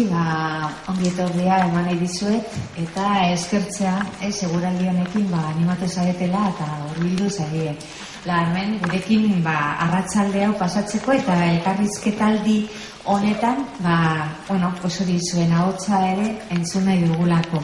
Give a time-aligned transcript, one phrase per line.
[0.00, 2.46] bizi, ba, ongi etorria eman nahi dizuet,
[2.76, 7.76] eta eskertzea, eh, seguraldi honekin, ba, animatu zaretela eta horbildu zarie.
[8.24, 12.68] La hemen, gurekin, ba, arratzalde hau pasatzeko eta elkarrizketaldi
[13.04, 17.62] honetan, ba, bueno, pues hori zuen ahotsa ere entzun nahi dugulako.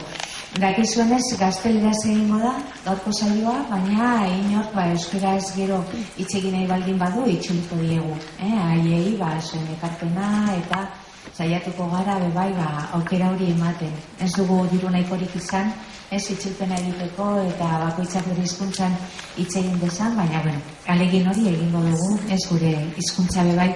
[0.57, 5.83] Dakizuenez, gazteleraz egingo da, gaurko saioa, baina inork ba, euskara ez gero
[6.17, 8.15] itxegin nahi baldin badu itxuliko diegu.
[8.39, 8.55] Eh?
[8.71, 10.87] Aiei, ba, zuen ekarpena eta
[11.35, 13.93] saiatuko gara bebai ba, aukera hori ematen.
[14.19, 15.71] Ez dugu diru nahikorik izan,
[16.11, 18.95] ez itxulpena egiteko eta bakoitzak bere hizkuntzan
[19.35, 23.69] hitz egin desan, baina bueno, alegin hori egingo dugu, ez gure hizkuntza bebai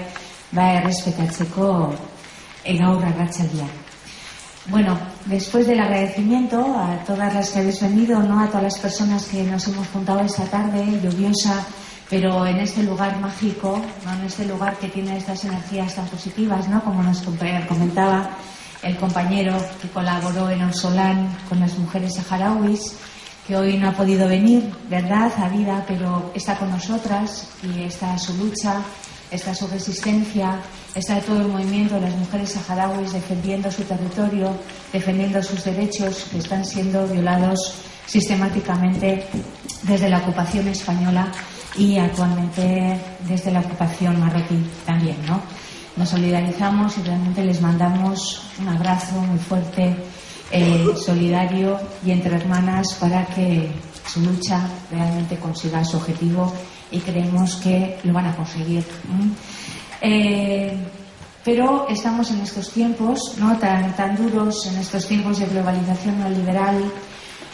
[0.51, 1.69] ba errespetatzeko
[2.63, 3.67] egaur arratsaldia.
[4.67, 9.25] Bueno, después del agradecimiento a todas las que habéis venido, no a todas las personas
[9.25, 11.65] que nos hemos juntado esta tarde lluviosa,
[12.11, 16.83] pero en este lugar mágico, en este lugar que tiene estas energías tan positivas, ¿no?
[16.83, 18.31] como nos comentaba
[18.83, 22.97] el compañero que colaboró en Orsolán con las mujeres saharauis,
[23.47, 28.17] que hoy no ha podido venir, ¿verdad?, a vida, pero está con nosotras y está
[28.17, 28.81] su lucha,
[29.31, 30.59] está su resistencia,
[30.93, 34.53] está todo el movimiento de las mujeres saharauis defendiendo su territorio,
[34.91, 37.75] defendiendo sus derechos que están siendo violados
[38.05, 39.25] sistemáticamente
[39.83, 41.31] desde la ocupación española
[41.75, 45.41] y actualmente desde la ocupación marroquí también, ¿no?
[45.95, 49.95] Nos solidarizamos y realmente les mandamos un abrazo muy fuerte,
[50.51, 53.71] eh, solidario y entre hermanas para que
[54.05, 56.53] su lucha realmente consiga su objetivo
[56.91, 58.83] y creemos que lo van a conseguir.
[60.01, 60.77] Eh,
[61.43, 63.57] pero estamos en estos tiempos ¿no?
[63.57, 66.83] tan, tan duros, en estos tiempos de globalización neoliberal,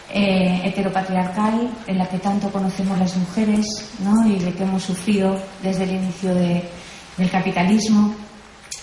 [0.09, 3.65] eh, heteropatriarcal, en la que tanto conocemos las mujeres
[3.99, 4.25] ¿no?
[4.27, 6.63] y de que hemos sufrido desde el inicio de,
[7.17, 8.15] del capitalismo.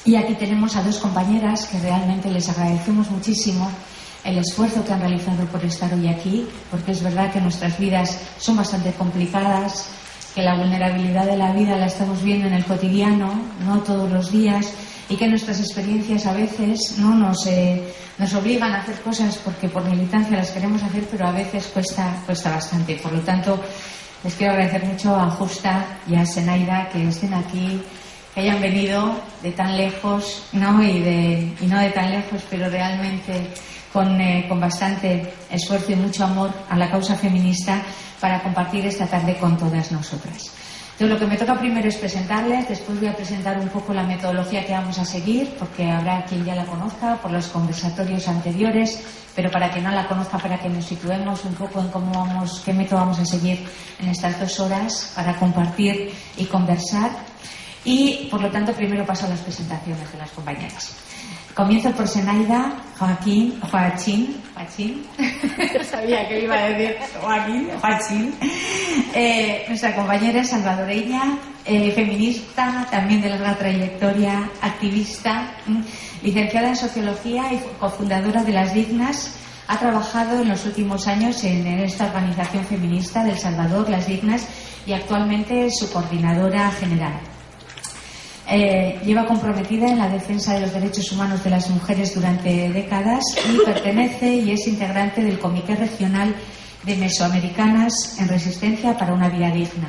[0.05, 3.71] Y aquí tenemos a dos compañeras que realmente les agradecemos muchísimo
[4.25, 8.19] el esfuerzo que han realizado por estar hoy aquí, porque es verdad que nuestras vidas
[8.39, 9.87] son bastante complicadas,
[10.35, 13.33] que la vulnerabilidad de la vida la estamos viendo en el cotidiano,
[13.65, 14.73] no todos los días,
[15.09, 17.82] y que nuestras experiencias a veces no nos, eh,
[18.19, 22.22] nos obligan a hacer cosas porque por militancia las queremos hacer, pero a veces cuesta,
[22.25, 22.97] cuesta bastante.
[22.97, 23.60] Por lo tanto,
[24.22, 27.82] les quiero agradecer mucho a Justa y a Senaida que estén aquí,
[28.34, 32.69] que hayan venido de tan lejos, no y, de, y no de tan lejos, pero
[32.70, 33.50] realmente
[33.93, 37.82] con, eh, con bastante esfuerzo y mucho amor a la causa feminista
[38.20, 40.50] para compartir esta tarde con todas nosotras.
[40.94, 44.05] Entonces, lo que me toca primero es presentarles, después voy a presentar un poco la
[44.05, 49.03] metodología que vamos a seguir, porque habrá quien ya la conozca por los conversatorios anteriores,
[49.34, 52.62] pero para quien no la conozca, para que nos situemos un poco en cómo vamos,
[52.65, 53.66] qué método vamos a seguir
[53.99, 57.11] en estas dos horas para compartir y conversar.
[57.84, 60.94] Y, por lo tanto, primero paso a las presentaciones de las compañeras.
[61.54, 65.06] Comienzo por Senaida, Joaquín, Joaquín, Joaquín,
[65.88, 68.34] sabía que iba a decir Joaquín, Joaquín,
[69.15, 75.54] eh, nuestra compañera salvadoreña, eh, feminista, también de larga trayectoria, activista,
[76.25, 79.37] licenciada en Sociología y cofundadora de Las Dignas,
[79.69, 84.48] ha trabajado en los últimos años en, en esta organización feminista del Salvador, Las Dignas,
[84.87, 87.14] y actualmente es su coordinadora general.
[88.47, 93.25] Eh, lleva comprometida en la defensa de los derechos humanos de las mujeres durante décadas
[93.50, 96.34] y pertenece y es integrante del Comité Regional
[96.82, 99.88] de Mesoamericanas en Resistencia para una Vida Digna.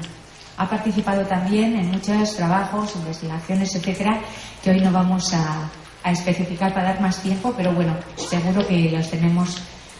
[0.57, 4.21] Ha participado también en muchos trabajos, investigaciones, etcétera,
[4.63, 5.69] que hoy no vamos a,
[6.01, 9.57] a especificar para dar más tiempo, pero bueno, seguro que los tenemos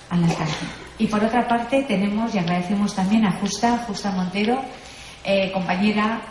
[0.10, 0.66] al alcance.
[0.98, 4.62] Y por otra parte, tenemos y agradecemos también a Justa, Justa Montero,
[5.28, 6.22] eh, compañera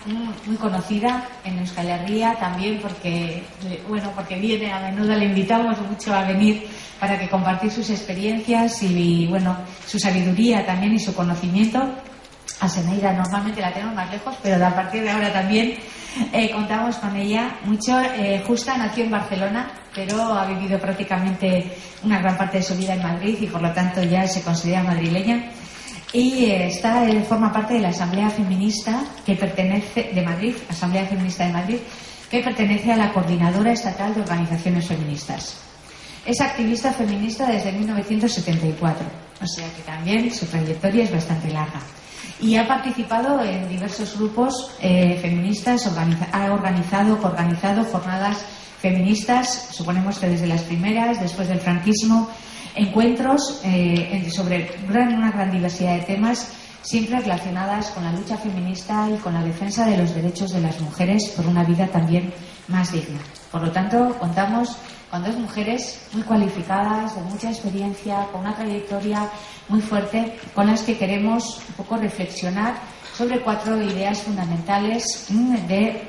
[0.47, 3.43] muy conocida en Euskal Herria también porque
[3.89, 6.69] bueno porque viene a menudo le invitamos mucho a venir
[7.01, 11.83] para que compartir sus experiencias y, bueno su sabiduría también y su conocimiento.
[12.61, 15.75] A Seneida normalmente la tenemos más lejos pero a partir de ahora también
[16.33, 18.01] eh, contamos con ella mucho.
[18.01, 21.69] Eh, Justa nació en Barcelona pero ha vivido prácticamente
[22.05, 24.85] una gran parte de su vida en Madrid y por lo tanto ya se considera
[24.85, 25.51] madrileña
[26.15, 31.53] y está, forma parte de la Asamblea Feminista que pertenece de Madrid, Asamblea Feminista de
[31.53, 31.79] Madrid,
[32.31, 35.57] que pertenece a la Coordinadora Estatal de Organizaciones Feministas.
[36.25, 39.07] Es activista feminista desde 1974,
[39.43, 41.81] o sea que también su trayectoria es bastante larga.
[42.41, 45.91] Y ha participado en diversos grupos eh, feministas,
[46.33, 48.47] ha organizado, coorganizado jornadas
[48.81, 52.31] feministas, suponemos que desde las primeras, después del franquismo,
[52.75, 59.17] encuentros eh, sobre una gran diversidad de temas siempre relacionadas con la lucha feminista y
[59.19, 62.33] con la defensa de los derechos de las mujeres por una vida también
[62.69, 63.21] más digna.
[63.51, 64.77] Por lo tanto, contamos
[65.11, 69.31] con dos mujeres muy cualificadas, de mucha experiencia, con una trayectoria
[69.69, 72.75] muy fuerte, con las que queremos un poco reflexionar
[73.15, 76.03] sobre cuatro ideas fundamentales mm, de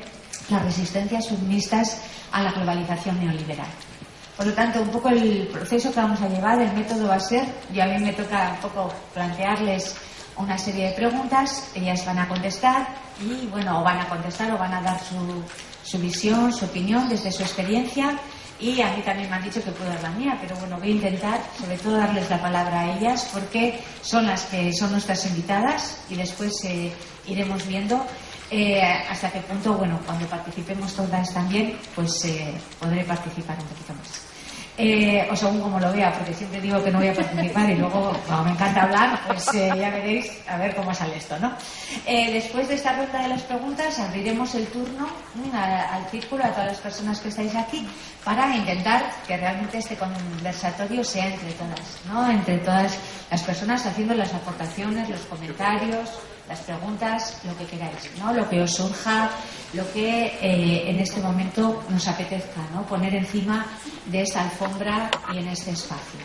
[0.50, 2.02] las resistencias feministas
[2.32, 3.68] a la globalización neoliberal.
[4.38, 7.20] Por lo tanto, un poco el proceso que vamos a llevar, el método va a
[7.20, 9.96] ser, y a mí me toca un poco plantearles
[10.38, 12.88] una serie de preguntas, ellas van a contestar
[13.22, 15.44] y, bueno, o van a contestar o van a dar su,
[15.84, 18.20] su visión, su opinión desde su experiencia
[18.60, 20.90] y a mí también me han dicho que puedo dar la mía, pero bueno, voy
[20.90, 25.26] a intentar sobre todo darles la palabra a ellas porque son las que son nuestras
[25.26, 26.92] invitadas y después eh,
[27.28, 28.06] iremos viendo
[28.52, 33.94] eh, hasta qué punto, bueno, cuando participemos todas también, pues eh, podré participar un poquito
[33.94, 34.36] más.
[34.78, 37.76] Eh, o según como lo vea, porque siempre digo que no voy a participar y
[37.76, 41.54] luego, como me encanta hablar, pues eh, ya veréis a ver cómo sale esto, ¿no?
[42.06, 46.50] Eh, después de esta ronda de las preguntas, abriremos el turno mm, al círculo, a
[46.50, 47.88] todas las personas que estáis aquí,
[48.26, 52.30] para intentar que realmente este conversatorio sea entre todas, ¿no?
[52.30, 52.98] Entre todas
[53.32, 56.10] las personas haciendo las aportaciones, los comentarios,
[56.48, 58.34] las preguntas, lo que queráis, ¿no?
[58.34, 59.32] Lo que os surja,
[59.74, 62.86] lo que eh, en este momento nos apetezca, ¿no?
[62.86, 63.66] Poner encima
[64.06, 66.20] de esta alfombra y en este espacio.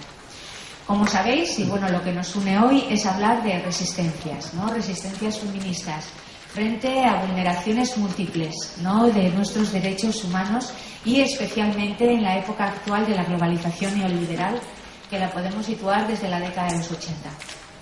[0.86, 4.68] Como sabéis, y bueno, lo que nos une hoy es hablar de resistencias, ¿no?
[4.68, 6.06] Resistencias feministas
[6.52, 9.06] frente a vulneraciones múltiples, ¿no?
[9.06, 10.72] De nuestros derechos humanos
[11.04, 14.60] y especialmente en la época actual de la globalización neoliberal
[15.08, 17.30] que la podemos situar desde la década de los 80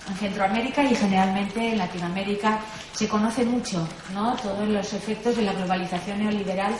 [0.08, 2.60] en Centroamérica y generalmente en Latinoamérica
[2.92, 4.34] se conoce mucho ¿no?
[4.36, 6.72] todos los efectos de la globalización neoliberal,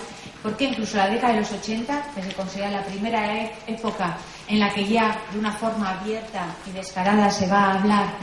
[0.42, 4.16] porque incluso la década de los 80, que se considera la primera e-, época
[4.48, 8.18] en la que ya de una forma abierta y descarada se va a hablar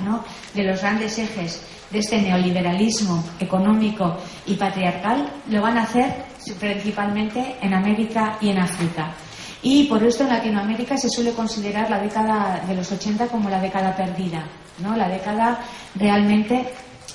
[0.54, 1.62] de los grandes ejes
[1.92, 6.26] de este neoliberalismo económico y patriarcal, lo van a hacer
[6.60, 9.14] principalmente en América y en África.
[9.68, 13.60] Y por esto en Latinoamérica se suele considerar la década de los 80 como la
[13.60, 14.44] década perdida,
[14.78, 14.96] ¿no?
[14.96, 15.60] La década
[15.96, 16.68] realmente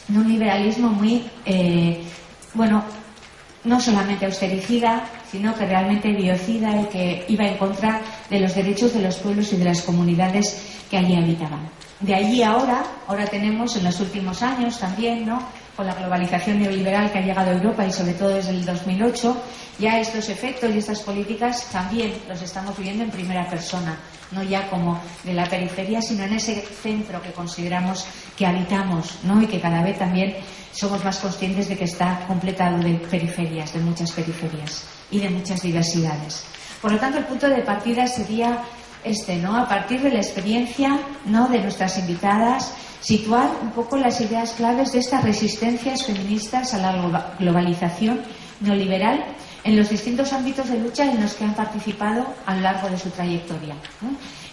[0.08, 2.02] de un liberalismo muy, eh,
[2.54, 2.82] bueno,
[3.62, 8.94] no solamente austericida, sino que realmente biocida y que iba en contra de los derechos
[8.94, 11.60] de los pueblos y de las comunidades que allí habitaban.
[12.00, 15.40] De allí ahora, ahora tenemos en los últimos años también, ¿no?
[15.76, 19.42] Con la globalización neoliberal que ha llegado a Europa y sobre todo desde el 2008,
[19.78, 23.98] ya estos efectos y estas políticas también los estamos viviendo en primera persona,
[24.32, 28.06] no ya como de la periferia, sino en ese centro que consideramos
[28.36, 29.40] que habitamos ¿no?
[29.42, 30.36] y que cada vez también
[30.72, 35.62] somos más conscientes de que está completado de periferias, de muchas periferias y de muchas
[35.62, 36.44] diversidades.
[36.80, 38.62] Por lo tanto, el punto de partida sería
[39.04, 39.56] este, ¿no?
[39.56, 41.48] A partir de la experiencia, ¿no?
[41.48, 47.34] De nuestras invitadas, situar un poco las ideas claves de estas resistencias feministas a la
[47.38, 48.20] globalización
[48.60, 49.24] neoliberal
[49.64, 52.98] en los distintos ámbitos de lucha en los que han participado a lo largo de
[52.98, 53.74] su trayectoria.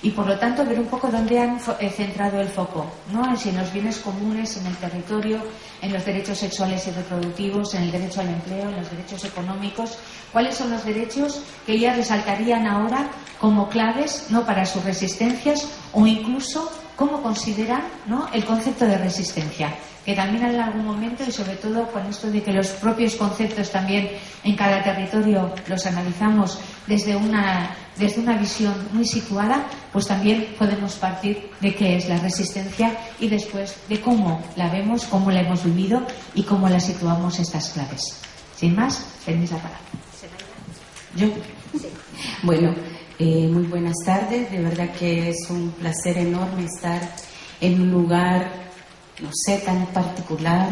[0.02, 3.24] Y por lo tanto ver un poco dónde han eh, centrado el foco, ¿no?
[3.24, 5.40] en los bienes comunes, en el territorio,
[5.82, 9.98] en los derechos sexuales y reproductivos, en el derecho al empleo, en los derechos económicos,
[10.32, 14.46] cuáles son los derechos que ellas resaltarían ahora como claves ¿no?
[14.46, 18.28] para sus resistencias o incluso cómo consideran ¿no?
[18.34, 19.74] el concepto de resistencia
[20.08, 23.70] que también en algún momento y sobre todo con esto de que los propios conceptos
[23.70, 24.10] también
[24.46, 30.96] en cada territorio los analizamos desde una, desde una visión muy situada, pues también podemos
[30.96, 35.66] partir de qué es la resistencia y después de cómo la vemos, cómo la hemos
[35.66, 36.02] vivido
[36.34, 38.22] y cómo la situamos estas claves.
[38.56, 39.80] Sin más, tenéis la palabra.
[41.18, 41.28] ¿Yo?
[42.44, 42.74] Bueno,
[43.20, 44.52] eh, muy buenas tardes.
[44.52, 47.02] De verdad que es un placer enorme estar
[47.60, 48.68] en un lugar
[49.22, 50.70] no sé, tan particular,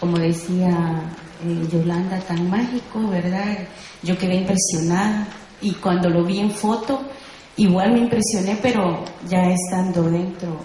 [0.00, 1.02] como decía
[1.44, 3.58] eh, Yolanda, tan mágico, ¿verdad?
[4.02, 5.26] Yo quedé impresionada
[5.60, 7.00] y cuando lo vi en foto,
[7.56, 10.60] igual me impresioné, pero ya estando dentro,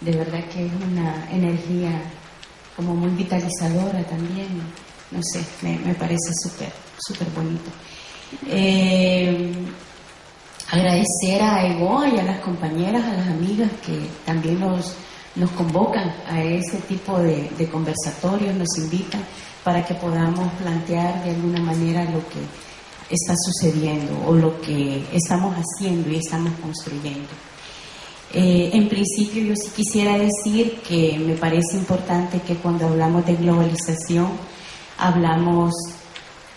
[0.00, 2.02] de verdad que es una energía
[2.76, 4.48] como muy vitalizadora también,
[5.10, 7.70] no sé, me, parece súper, súper bonito.
[8.46, 9.52] Eh,
[10.72, 14.96] agradecer a Ego y a las compañeras, a las amigas que también nos
[15.34, 19.22] nos convocan a ese tipo de, conversatorios, nos invitan
[19.64, 22.40] para que podamos plantear de alguna manera lo que
[23.08, 27.30] está sucediendo o lo que estamos haciendo y estamos construyendo.
[28.34, 33.36] Eh, en principio yo sí quisiera decir que me parece importante que cuando hablamos de
[33.36, 34.28] globalización
[34.98, 35.72] hablamos,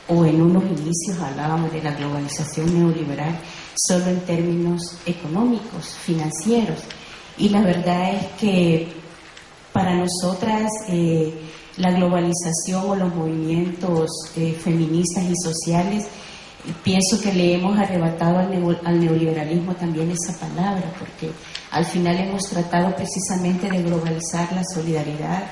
[0.07, 3.37] o en unos inicios hablábamos de la globalización neoliberal,
[3.75, 6.79] solo en términos económicos, financieros,
[7.37, 9.05] y la verdad es que
[9.73, 11.33] Para nosotras, eh,
[11.75, 16.07] la globalización o los movimientos eh, feministas y sociales,
[16.83, 21.31] pienso que le hemos arrebatado al, neoliberalismo también esa palabra, porque
[21.71, 25.43] al final hemos tratado precisamente de globalizar la solidaridad,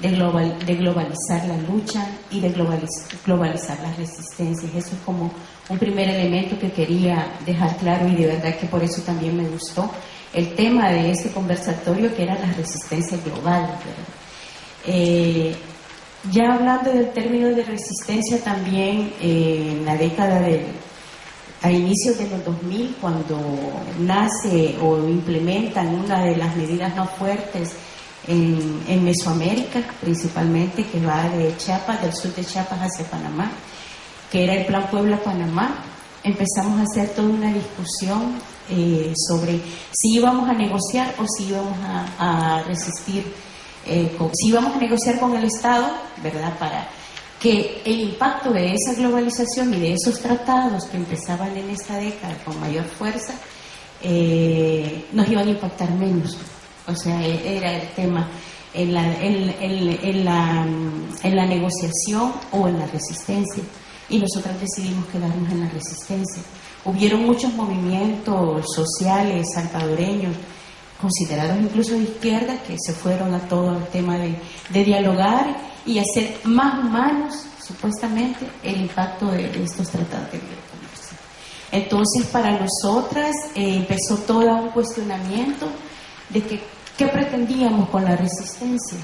[0.00, 4.74] de, global, de globalizar la lucha y de globalizar las resistencias.
[4.74, 5.30] Eso es como
[5.68, 9.48] un primer elemento que quería dejar claro y de verdad que por eso también me
[9.48, 9.90] gustó
[10.32, 13.78] el tema de este conversatorio que era la resistencia global.
[14.86, 15.54] Eh,
[16.30, 20.66] ya hablando del término de resistencia también eh, en la década del
[21.62, 23.38] a inicios de los 2000 cuando
[23.98, 27.74] nace o implementan una de las medidas no fuertes
[28.26, 33.50] en, Mesoamérica, principalmente, que va de Chiapas, del sur de Chiapas hacia Panamá,
[34.30, 35.74] que era el Plan Puebla-Panamá,
[36.22, 38.34] empezamos a hacer toda una discusión
[38.68, 39.60] eh, sobre
[39.90, 41.76] si íbamos a negociar o si íbamos
[42.18, 43.24] a, resistir,
[43.86, 45.88] eh, si íbamos a negociar con el Estado,
[46.22, 46.56] ¿verdad?
[46.58, 46.88] Para
[47.40, 52.36] que el impacto de esa globalización y de esos tratados que empezaban en esta década
[52.44, 53.32] con mayor fuerza,
[54.02, 56.36] eh, nos iban a impactar menos.
[56.90, 58.28] O sea, e, era el tema
[58.74, 60.66] en la, en, la,
[61.22, 63.62] en la negociación o en la resistencia.
[64.08, 66.42] Y nosotros decidimos quedarnos en la resistencia.
[66.84, 70.34] Hubieron muchos movimientos sociales salvadoreños,
[71.00, 74.36] considerados incluso de izquierda, que se fueron a todo el tema de,
[74.84, 75.56] dialogar
[75.86, 81.16] y hacer más humanos, supuestamente, el impacto de, estos tratados de libre comercio.
[81.72, 85.68] Entonces, para nosotras eh, empezó todo un cuestionamiento
[86.30, 86.60] de que
[87.00, 88.98] qué pretendíamos con la resistencia,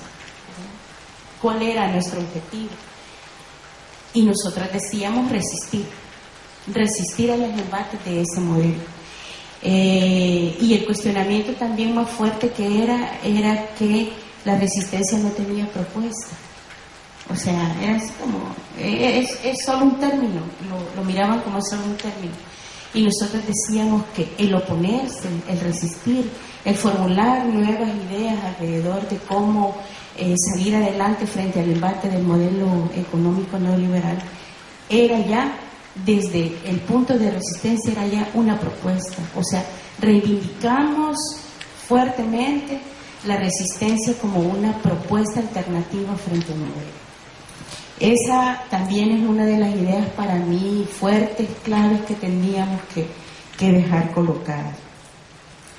[1.40, 2.68] cuál era nuestro objetivo.
[4.12, 5.86] Y nosotras decíamos resistir,
[6.74, 8.82] resistir a los embates de ese modelo.
[9.62, 14.12] Eh, y el cuestionamiento también más fuerte que era, era que
[14.44, 16.36] la resistencia no tenía propuesta.
[17.32, 21.96] O sea, era como, es, es solo un término, lo, lo miraban como solo un
[21.96, 22.34] término.
[22.92, 26.30] Y nosotros decíamos que el oponerse, el resistir,
[26.66, 29.76] el formular nuevas ideas alrededor de cómo
[30.18, 34.18] eh, salir adelante frente al embate del modelo económico neoliberal,
[34.88, 35.52] era ya,
[36.04, 39.22] desde el punto de resistencia, era ya una propuesta.
[39.36, 39.64] O sea,
[40.00, 41.16] reivindicamos
[41.86, 42.80] fuertemente
[43.26, 47.06] la resistencia como una propuesta alternativa frente al modelo.
[48.00, 53.06] Esa también es una de las ideas para mí fuertes, claves que tendríamos que,
[53.58, 54.76] dejar colocadas.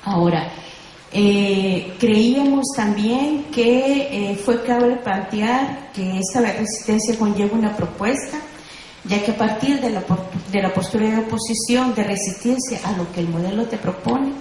[0.02, 0.50] Ahora,
[1.10, 8.38] eh, creíamos también que eh, fue clave plantear que esta resistencia conlleva una propuesta,
[9.04, 10.04] ya que a partir de la,
[10.52, 14.32] de la postura de oposición, de resistencia a lo que el modelo te propone,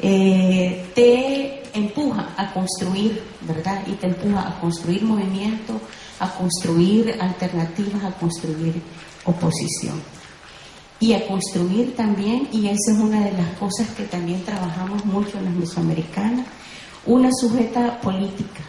[0.00, 3.82] eh, te empuja a construir, ¿verdad?
[3.86, 5.80] Y te empuja a construir movimiento,
[6.20, 8.82] a construir alternativas, a construir
[9.24, 10.02] oposición.
[11.00, 15.38] Y a construir también, y esa es una de las cosas que también trabajamos mucho
[15.38, 16.46] en las mesoamericanas,
[17.06, 18.60] una sujeta política,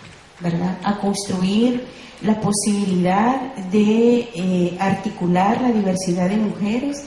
[0.41, 0.77] ¿verdad?
[0.83, 1.85] A construir
[2.21, 7.05] la posibilidad de eh, articular la diversidad de mujeres,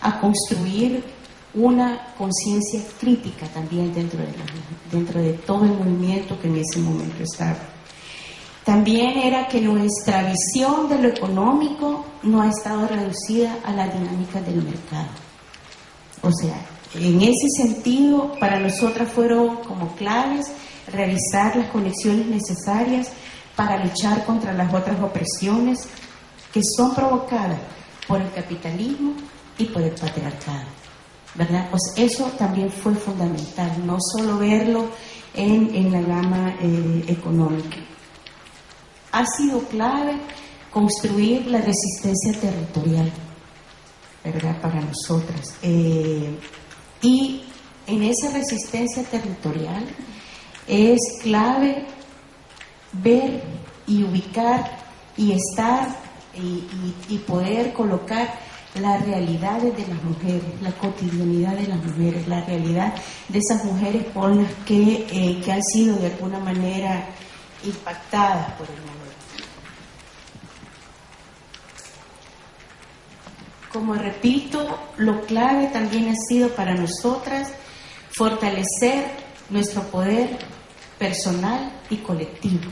[0.00, 1.02] a construir
[1.54, 4.28] una conciencia crítica también dentro de,
[4.90, 7.71] dentro de todo el movimiento que en ese momento estaba.
[8.64, 14.40] También era que nuestra visión de lo económico no ha estado reducida a la dinámica
[14.40, 15.08] del mercado.
[16.22, 16.64] O sea,
[16.94, 20.46] en ese sentido, para nosotras fueron como claves
[20.92, 23.10] realizar las conexiones necesarias
[23.56, 25.88] para luchar contra las otras opresiones
[26.52, 27.58] que son provocadas
[28.06, 29.14] por el capitalismo
[29.58, 30.66] y por el patriarcado.
[31.34, 31.66] ¿Verdad?
[31.70, 34.84] Pues eso también fue fundamental, no solo verlo
[35.34, 37.78] en, la gama eh, económica
[39.12, 40.16] ha sido clave
[40.70, 43.12] construir la resistencia territorial,
[44.24, 44.60] ¿verdad?
[44.60, 45.54] Para nosotras.
[45.62, 46.38] Eh,
[47.02, 47.44] y
[47.86, 49.86] en esa resistencia territorial
[50.66, 51.86] es clave
[52.92, 53.42] ver
[53.86, 54.78] y ubicar
[55.16, 55.88] y estar
[56.34, 58.38] y, poder colocar
[58.80, 62.94] las realidades de las mujeres, la cotidianidad de las mujeres, la realidad
[63.28, 67.06] de esas mujeres con las que, eh, que han sido de alguna manera
[67.64, 69.01] impactadas por el mundo.
[73.72, 77.50] Como repito, lo clave también ha sido para nosotras
[78.14, 79.06] fortalecer
[79.48, 80.38] nuestro poder
[80.98, 82.70] personal y colectivo.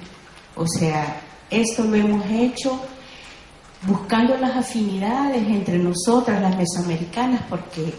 [0.57, 2.79] O sea, esto lo hemos hecho
[3.83, 7.95] buscando las afinidades entre nosotras, las mesoamericanas, porque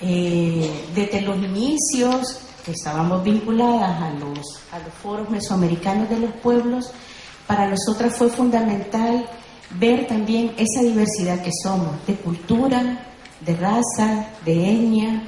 [0.00, 4.38] eh, desde los inicios que estábamos vinculadas a los,
[4.72, 6.90] a los foros mesoamericanos de los pueblos,
[7.46, 9.28] para nosotras fue fundamental
[9.70, 13.06] ver también esa diversidad que somos, de cultura,
[13.40, 15.22] de raza, de etnia.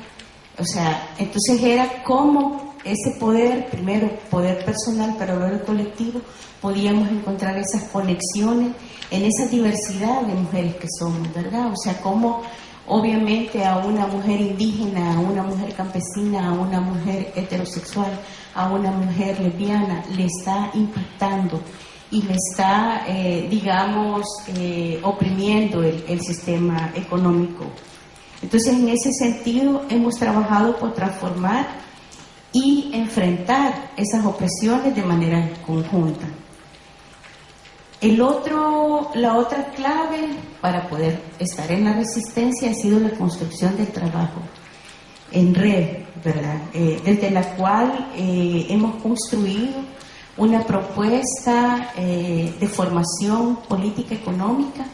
[0.58, 6.20] O sea, entonces era como ese poder, primero poder personal, pero luego el colectivo,
[6.60, 8.72] podíamos encontrar esas conexiones
[9.10, 11.72] en esa diversidad de mujeres que somos, ¿verdad?
[11.72, 12.42] O sea, cómo
[12.86, 18.10] obviamente a una mujer indígena, a una mujer campesina, a una mujer heterosexual,
[18.54, 21.60] a una mujer lesbiana, le está impactando
[22.10, 27.66] y le está, eh, digamos, eh, oprimiendo el, sistema económico.
[28.40, 31.66] Entonces, en ese sentido, hemos trabajado por transformar
[32.52, 36.26] y enfrentar esas opresiones de manera conjunta.
[38.00, 40.28] El otro, la otra clave
[40.60, 44.40] para poder estar en la resistencia ha sido la construcción del trabajo
[45.32, 46.60] en red, ¿verdad?
[46.72, 49.80] Eh, desde la cual eh, hemos construido
[50.38, 54.84] una propuesta eh, de formación política económica,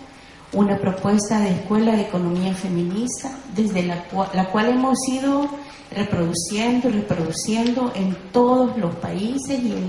[0.52, 5.48] una propuesta de escuela de economía feminista, desde la, cual hemos ido
[5.90, 9.88] reproduciendo y reproduciendo en todos los países y en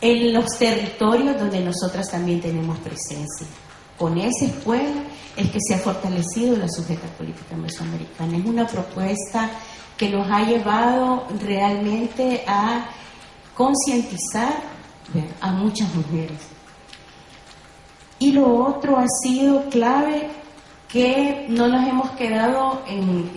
[0.00, 3.46] en los territorios donde nosotras también tenemos presencia.
[3.98, 5.02] Con esa escuela
[5.36, 8.36] es que se ha fortalecido la sujeta política mesoamericana.
[8.36, 9.50] Es una propuesta
[9.96, 12.90] que nos ha llevado realmente a
[13.56, 14.54] concientizar
[15.40, 16.38] a muchas mujeres.
[18.18, 20.28] Y lo otro ha sido clave
[20.88, 23.30] que no nos hemos quedado en,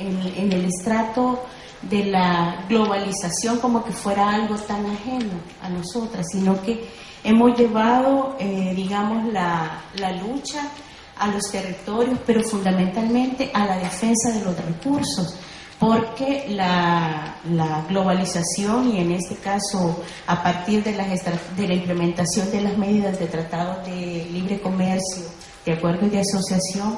[0.51, 1.43] el estrato
[1.81, 6.89] de la globalización como que fuera algo tan ajeno a nosotras, sino que
[7.23, 9.81] hemos llevado, eh, digamos, la
[10.21, 10.69] lucha
[11.17, 15.35] a los territorios, pero fundamentalmente a la defensa de los recursos,
[15.79, 21.07] porque la, la, globalización y en este caso a partir de, las
[21.55, 25.23] de la implementación de las medidas de tratados de libre comercio,
[25.65, 26.97] de acuerdos de asociación,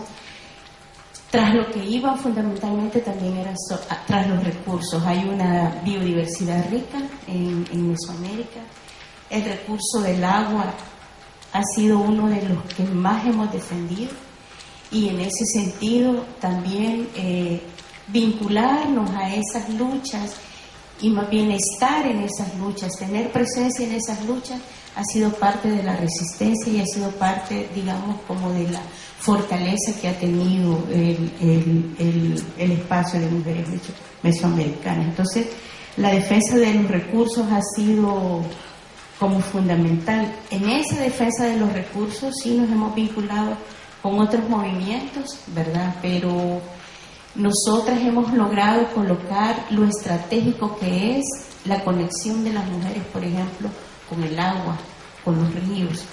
[1.29, 3.53] tras lo que iba fundamentalmente también era
[4.05, 5.01] tras los recursos.
[5.05, 8.59] Hay una biodiversidad rica en, Mesoamérica.
[9.29, 10.73] El recurso del agua
[11.53, 14.11] ha sido uno de los que más hemos defendido
[14.91, 17.61] y en ese sentido también eh,
[18.11, 20.35] vincularnos a esas luchas
[21.01, 24.59] y más bien estar en esas luchas, tener presencia en esas luchas
[24.95, 28.81] ha sido parte de la resistencia y ha sido parte, digamos, como de la
[29.19, 33.67] fortaleza que ha tenido el, espacio de mujeres
[34.21, 35.07] mesoamericanas.
[35.07, 35.47] Entonces,
[35.97, 38.43] la defensa de los recursos ha sido
[39.19, 40.33] como fundamental.
[40.49, 43.55] En esa defensa de los recursos sí nos hemos vinculado
[44.01, 45.95] con otros movimientos, ¿verdad?
[46.01, 46.61] Pero
[47.35, 51.25] nosotras hemos logrado colocar lo estratégico que es
[51.65, 53.69] la conexión de las mujeres, por ejemplo,
[54.09, 54.77] con el agua,
[55.23, 56.03] con los ríos,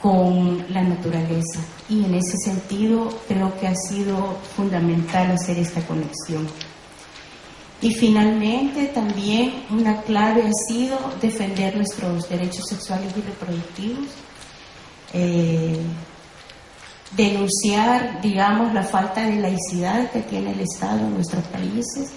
[0.00, 1.60] con la naturaleza.
[1.88, 6.48] Y en ese sentido creo que ha sido fundamental hacer esta conexión.
[7.80, 14.06] Y finalmente también una clave ha sido defender nuestros derechos sexuales y reproductivos,
[15.12, 15.80] eh,
[17.16, 22.12] denunciar, digamos, la falta de laicidad que tiene el Estado en nuestros países.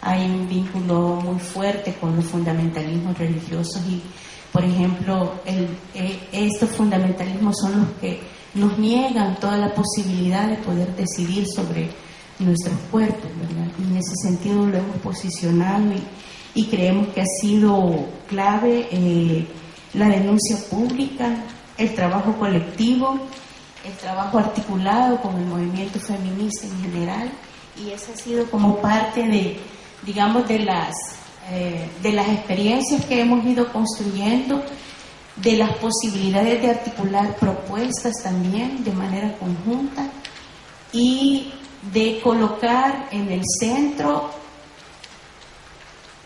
[0.00, 4.02] Hay un vínculo muy fuerte con los fundamentalismos religiosos y
[4.54, 5.68] por ejemplo, eh,
[6.30, 8.20] estos fundamentalismos son los que
[8.54, 11.90] nos niegan toda la posibilidad de poder decidir sobre
[12.38, 13.32] nuestros cuerpos.
[13.80, 15.82] Y en ese sentido lo hemos posicionado
[16.54, 19.44] y, creemos que ha sido clave eh,
[19.92, 21.34] la denuncia pública,
[21.76, 23.18] el trabajo colectivo,
[23.84, 27.32] el trabajo articulado con el movimiento feminista en general,
[27.76, 29.60] y esa ha sido como parte de,
[30.04, 30.94] digamos, de las
[31.50, 34.64] eh, de las experiencias que hemos ido construyendo,
[35.36, 40.08] de las posibilidades de articular propuestas también de manera conjunta
[40.90, 41.52] y
[41.92, 44.30] de colocar en el centro,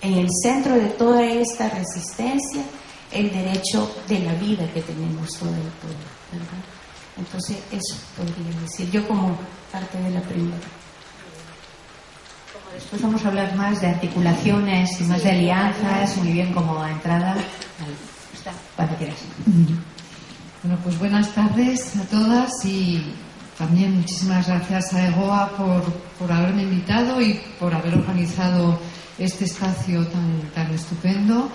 [0.02, 2.62] en el centro de toda esta resistencia,
[3.10, 6.77] el derecho de la vida que tenemos todo el pueblo.
[7.18, 9.36] Entonces, eso podría decir yo como
[9.72, 10.56] parte de la primera.
[12.74, 17.36] Después vamos a hablar más de articulaciones y más de alianzas, muy bien como entrada.
[18.76, 19.18] Cuando quieras.
[20.62, 23.14] Bueno, pues buenas tardes a todas y
[23.58, 25.82] también muchísimas gracias a EGOA por,
[26.18, 28.78] por haberme invitado y por haber organizado
[29.18, 31.50] este espacio tan, tan estupendo.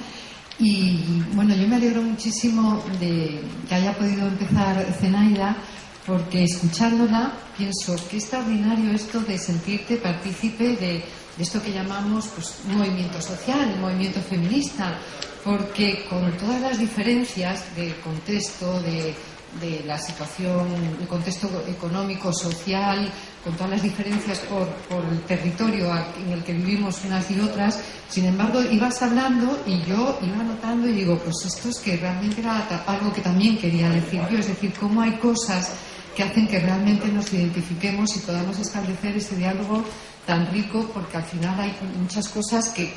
[0.60, 5.58] Y bueno, yo me alegro muchísimo de que haya podido empezar Zenaida
[6.06, 11.04] porque escuchándola pienso qué extraordinario esto de sentirte partícipe de,
[11.38, 15.00] esto que llamamos pues, un movimiento social, un movimiento feminista,
[15.44, 19.16] porque con todas las diferencias de contexto, de,
[19.60, 20.68] de la situación,
[21.00, 23.12] el contexto económico, social,
[23.44, 24.68] con todas las diferencias por,
[25.12, 27.80] el territorio en el que vivimos unas y otras.
[28.10, 32.42] Sin embargo, ibas hablando y yo iba notando y digo, pues esto es que realmente
[32.42, 35.74] era algo que también quería decir yo, es decir, cómo hay cosas
[36.16, 39.84] que hacen que realmente nos identifiquemos y podamos establecer ese diálogo
[40.26, 42.94] tan rico, porque al final hay muchas cosas que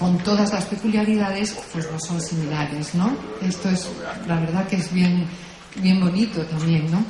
[0.00, 3.14] con todas las peculiaridades, pues no son similares, ¿no?
[3.42, 3.86] Esto es,
[4.26, 5.26] la verdad que es bien,
[5.76, 7.04] bien bonito también, ¿no?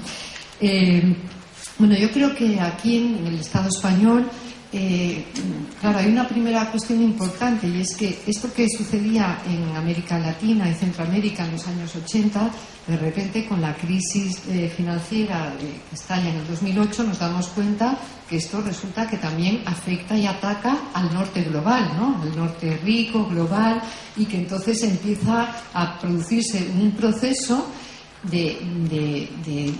[0.60, 1.14] Eh,
[1.78, 4.28] bueno, yo creo que aquí en el Estado español,
[4.72, 5.24] eh,
[5.80, 10.68] claro, hay una primera cuestión importante y es que esto que sucedía en América Latina
[10.68, 12.50] y Centroamérica en los años 80
[12.86, 17.96] de repente, con la crisis eh, financiera que estalla en el 2008, nos damos cuenta
[18.28, 22.20] que esto resulta que también afecta y ataca al norte global, ¿no?
[22.20, 23.80] Al norte rico, global,
[24.16, 27.70] y que entonces empieza a producirse un proceso
[28.24, 28.58] de,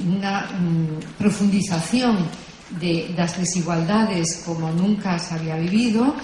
[0.07, 2.19] una mm, profundización
[2.79, 6.15] de las desigualdades como nunca se había vivido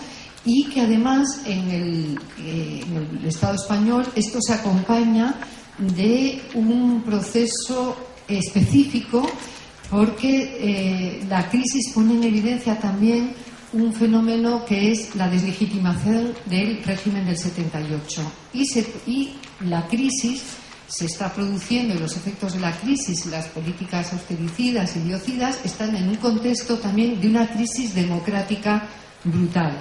[0.44, 2.84] y que además en el, eh,
[3.24, 5.34] Estado español esto se acompaña
[5.78, 7.96] de un proceso
[8.28, 9.26] específico
[9.90, 13.34] porque eh, la crisis pone en evidencia también
[13.72, 18.22] un fenómeno que es la deslegitimación del régimen del 78
[18.54, 18.62] y,
[19.06, 20.42] y la crisis
[20.88, 25.96] se está produciendo y los efectos de la crisis las políticas austericidas y biocidas están
[25.96, 28.86] en un contexto también de una crisis democrática
[29.24, 29.76] brutal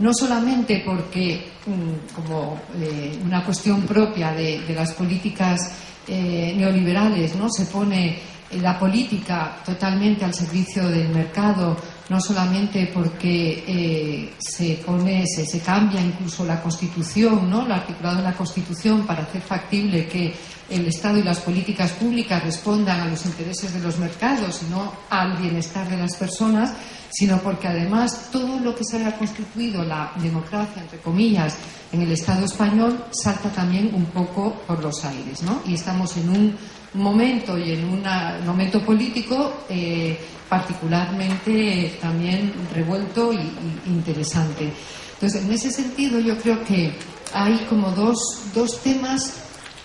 [0.00, 5.70] no solamente porque, mm, como eh, una cuestión propia de, las políticas
[6.08, 7.48] eh, neoliberales, ¿no?
[7.50, 8.18] se pone
[8.60, 11.76] la política totalmente al servicio del mercado,
[12.10, 17.64] no solamente porque eh, se pone, se, se, cambia incluso la Constitución, ¿no?
[17.64, 20.34] el articulado de la Constitución para hacer factible que
[20.68, 24.92] el Estado y las políticas públicas respondan a los intereses de los mercados y no
[25.08, 26.74] al bienestar de las personas,
[27.10, 31.56] sino porque además todo lo que se haya constituido la democracia, entre comillas,
[31.92, 35.62] en el Estado español salta también un poco por los aires, ¿no?
[35.64, 36.56] Y estamos en un
[36.94, 38.02] momento y en un
[38.46, 43.40] momento político eh, particularmente también revuelto e
[43.86, 44.72] interesante.
[45.14, 46.92] Entonces, en ese sentido, yo creo que
[47.32, 48.18] hay como dos,
[48.54, 49.34] dos temas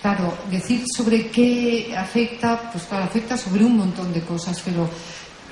[0.06, 4.88] Claro, decir sobre qué afecta, pues claro, afecta sobre un montón de cosas, pero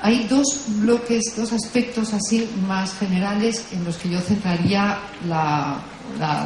[0.01, 5.81] hay dos bloques, dos aspectos así más generales en los que yo centraría la,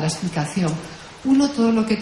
[0.03, 0.73] explicación.
[1.29, 1.97] Uno, todo lo que,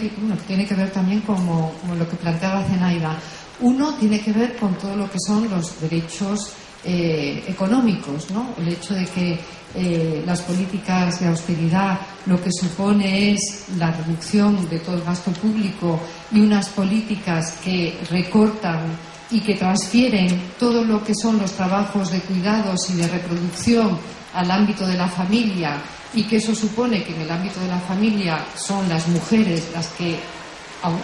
[0.47, 3.19] tiene que ver también con, lo que planteaba Zenaida.
[3.59, 6.53] Uno tiene que ver con todo lo que son los derechos
[6.85, 8.53] eh, económicos, ¿no?
[8.57, 9.37] El hecho de que
[9.75, 15.31] eh, las políticas de austeridad lo que supone es la reducción de todo el gasto
[15.31, 15.99] público
[16.31, 18.85] y unas políticas que recortan
[19.29, 23.99] y que transfieren todo lo que son los trabajos de cuidados y de reproducción
[24.33, 25.81] al ámbito de la familia
[26.13, 29.87] y que eso supone que en el ámbito de la familia son las mujeres las
[29.89, 30.19] que,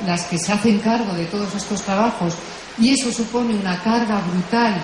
[0.05, 2.35] las que se hacen cargo de todos estos trabajos
[2.77, 4.81] y eso supone una carga brutal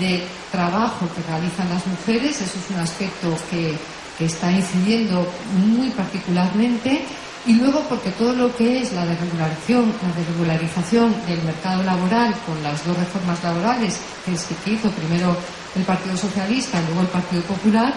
[0.00, 3.76] de trabajo que realizan las mujeres, eso es un aspecto que,
[4.18, 7.04] que está incidiendo muy particularmente
[7.46, 12.60] y luego porque todo lo que es la desregulación, la desregularización del mercado laboral con
[12.62, 15.36] las dos reformas laborales que hizo primero
[15.76, 17.94] el Partido Socialista y luego el Partido Popular,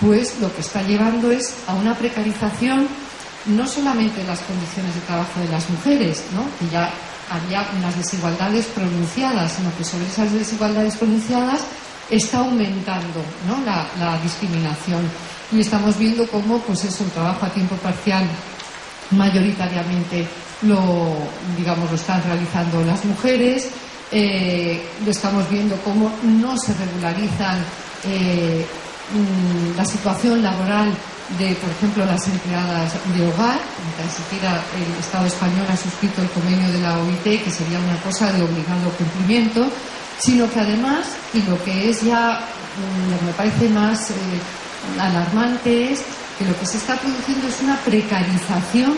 [0.00, 2.88] pues lo que está llevando es a una precarización
[3.46, 6.44] no solamente de las condiciones de trabajo de las mujeres, ¿no?
[6.58, 6.90] que ya
[7.30, 11.62] había unas desigualdades pronunciadas, sino que sobre esas desigualdades pronunciadas
[12.10, 13.58] está aumentando ¿no?
[13.64, 15.02] la, discriminación.
[15.52, 18.24] Y estamos viendo cómo pues eso, el trabajo a tiempo parcial
[19.10, 20.26] mayoritariamente
[20.62, 21.16] lo,
[21.56, 23.70] digamos, lo están realizando las mujeres.
[24.10, 27.58] Eh, estamos viendo cómo no se regularizan
[28.04, 28.66] eh,
[29.12, 30.92] mm, la situación laboral
[31.38, 33.58] de, por ejemplo, las empleadas de hogar.
[34.02, 38.00] Ni siquiera el Estado español ha suscrito el convenio de la OIT, que sería una
[38.00, 39.68] cosa de obligado cumplimiento,
[40.18, 44.14] sino que además, y lo que es ya, mm, lo que me parece más eh,
[44.98, 46.00] alarmante es
[46.38, 48.94] que lo que se está produciendo es una precarización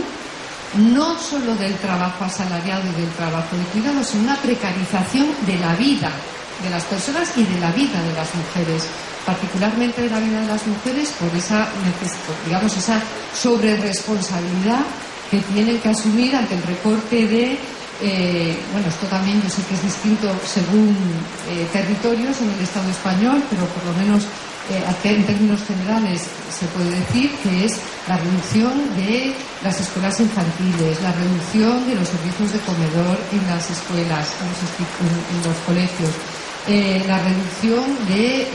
[0.77, 5.75] no solo del trabajo asalariado y del trabajo de cuidado, sino una precarización de la
[5.75, 6.13] vida
[6.63, 8.87] de las personas y de la vida de las mujeres,
[9.27, 11.69] particularmente de la vida de las mujeres por esa,
[12.47, 13.01] digamos, esa
[13.35, 14.85] sobreresponsabilidad
[15.31, 17.59] que tienen que asumir ante el recorte de
[18.03, 20.97] Eh, bueno, esto también yo sé que es distinto según
[21.51, 24.25] eh, territorios en el Estado español, pero por lo menos
[24.73, 27.77] eh, en términos generales se puede decir que es
[28.09, 33.69] la reducción de las escuelas infantiles, la reducción de los servicios de comedor en las
[33.69, 36.11] escuelas, en los, colegios,
[36.69, 38.47] la reducción de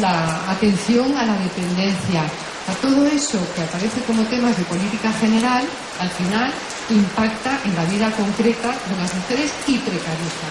[0.00, 2.22] la atención a la dependencia.
[2.68, 5.64] A todo eso que aparece como temas de política general,
[5.98, 6.52] al final
[6.90, 10.48] impacta en la vida concreta de las mujeres y precariza.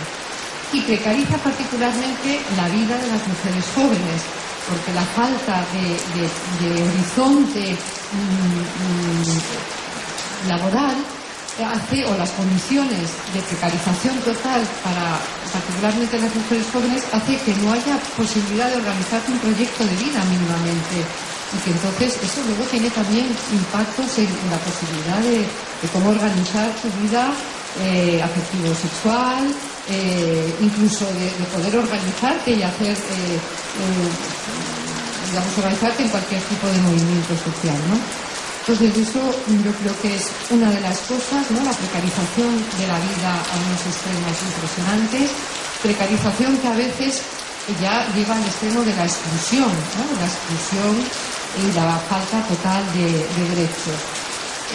[0.73, 4.21] Y precariza particularmente la vida de las mujeres jóvenes,
[4.67, 7.75] porque la falta de, horizonte
[8.11, 8.59] mm,
[9.25, 10.95] mm, laboral
[11.59, 15.19] hace, o las condiciones de precarización total para
[15.51, 20.23] particularmente las mujeres jóvenes, hace que no haya posibilidad de organizar un proyecto de vida
[20.31, 21.03] mínimamente
[21.51, 25.43] y que entonces eso luego tiene también impactos en, la posibilidad de,
[25.91, 27.33] cómo organizar tu vida
[27.83, 29.51] eh, afectivo-sexual,
[29.89, 33.39] eh, incluso de, poder organizarte y hacer, eh,
[35.27, 38.30] digamos, organizarte en cualquier tipo de movimiento social, ¿no?
[38.61, 39.19] Entonces eso
[39.65, 41.65] yo creo que es una de las cosas, ¿no?
[41.65, 45.31] La precarización de la vida a unos extremos impresionantes,
[45.81, 47.21] precarización que a veces
[47.81, 49.65] ya lleva al extremo de la exclusión,
[49.97, 50.05] ¿no?
[50.21, 50.93] La exclusión
[51.57, 53.09] y la falta total de,
[53.49, 53.97] derechos.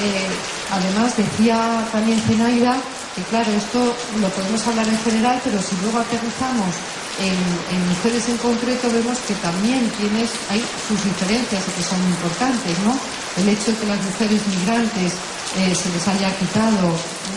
[0.02, 0.28] Eh,
[0.70, 2.76] además, decía también Zenaida
[3.14, 6.74] que, claro, esto lo podemos hablar en general, pero si luego aterrizamos
[7.22, 12.76] en, mujeres en concreto, vemos que también tienes, hay sus diferencias y que son importantes,
[12.84, 12.92] ¿no?
[13.36, 15.12] El hecho de que las mujeres migrantes
[15.56, 16.88] eh, se les haya quitado,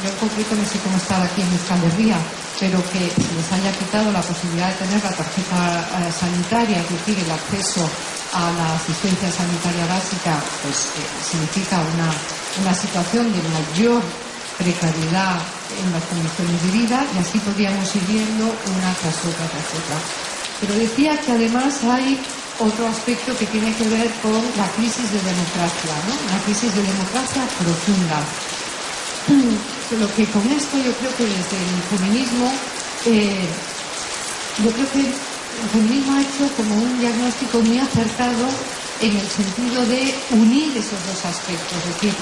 [0.04, 2.18] yo en concreto no sé cómo está aquí en Euskal Herria,
[2.60, 5.60] pero que se les haya quitado la posibilidad de tener la tarjeta
[6.00, 7.84] eh, sanitaria, es decir, el acceso
[8.34, 14.02] a la asistencia sanitaria básica, pues eh, significa una, situación de mayor
[14.58, 15.40] precariedad
[15.80, 19.98] en las condiciones de vida y así podríamos ir viendo una tras otra tras otra.
[20.60, 22.20] Pero decía que además hay
[22.60, 26.14] otro aspecto que tiene que ver con la crisis de democracia, ¿no?
[26.28, 28.20] una crisis de democracia profunda.
[30.00, 32.52] Lo que con esto yo creo que desde el feminismo,
[33.06, 33.48] eh,
[34.64, 38.46] yo creo que el feminismo ha hecho como un diagnóstico muy acertado
[39.02, 42.14] en el sentido de unir esos dos aspectos, es decir,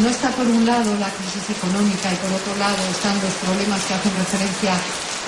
[0.00, 3.84] no está por un lado la crisis económica y por otro lado están los problemas
[3.84, 4.72] que hacen referencia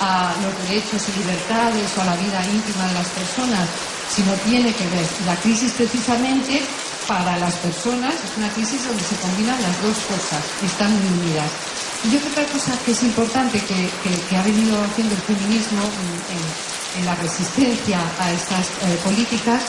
[0.01, 3.69] a los derechos y libertades o a la vida íntima de las personas,
[4.09, 6.61] sino tiene que ver la crisis precisamente
[7.07, 11.51] para las personas es una crisis donde se combinan las dos cosas están muy unidas.
[12.03, 15.81] Y yo creo que otra cosa que es importante que, ha venido haciendo el feminismo
[16.29, 19.61] en, la resistencia a estas eh, políticas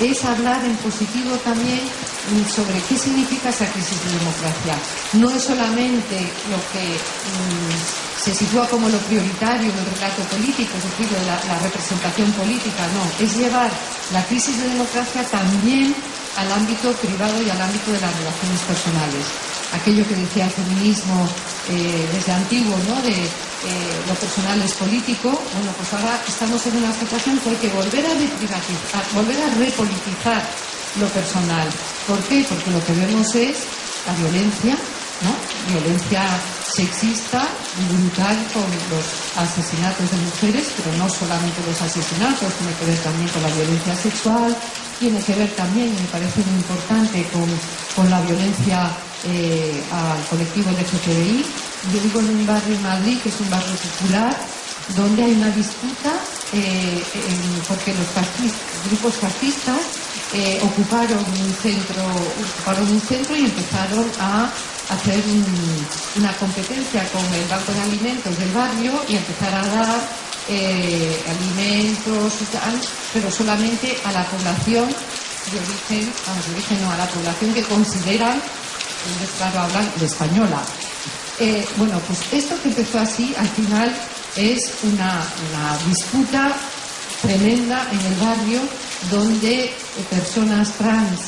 [0.00, 1.80] es hablar en positivo también
[2.48, 4.74] sobre qué significa esa crisis de democracia.
[5.14, 6.18] No es solamente
[6.50, 11.36] lo que mm, se sitúa como lo prioritario en el relato político, es decir, la,
[11.46, 13.70] la representación política, no, es llevar
[14.12, 15.94] la crisis de democracia también
[16.36, 19.24] al ámbito privado y al ámbito de las relaciones personales.
[19.72, 21.28] Aquello que decía el feminismo
[21.70, 23.02] eh, desde antiguo, ¿no?
[23.02, 23.28] De eh,
[24.06, 28.04] lo personal es político, bueno, pues ahora estamos en una situación que hay que volver
[28.06, 30.42] a reprivatizar, volver a repolitizar
[31.00, 31.68] lo personal.
[32.06, 32.44] ¿Por qué?
[32.48, 33.64] Porque lo que vemos es
[34.06, 34.76] la violencia,
[35.68, 36.22] Violencia
[36.66, 37.42] sexista
[37.88, 43.28] brutal con los asesinatos de mujeres, pero no solamente los asesinatos, tiene que ver también
[43.28, 44.56] con la violencia sexual,
[44.98, 48.90] tiene que ver también, me parece muy importante, con, la violencia
[49.24, 51.44] eh, al colectivo LGTBI.
[51.92, 54.36] Yo vivo en un barrio en Madrid, que es un barrio popular,
[54.96, 56.12] donde hay una disputa
[56.52, 57.02] eh,
[57.66, 58.06] porque los
[58.88, 59.80] grupos fascistas
[60.34, 64.50] eh, ocuparon un centro, ocuparon un centro y empezaron a
[64.90, 65.22] hacer
[66.16, 70.00] una competencia con el Banco de Alimentos del barrio y empezar a dar
[70.48, 72.34] eh, alimentos
[73.12, 78.40] pero solamente a la población de origen, de origen no, a la población que consideran,
[79.38, 80.62] claro, hablan de española.
[81.40, 83.94] Eh, bueno, pues esto que empezó así, al final
[84.36, 85.22] es una,
[85.86, 86.52] disputa
[87.22, 88.60] tremenda en el barrio
[89.10, 89.72] donde
[90.10, 91.20] personas trans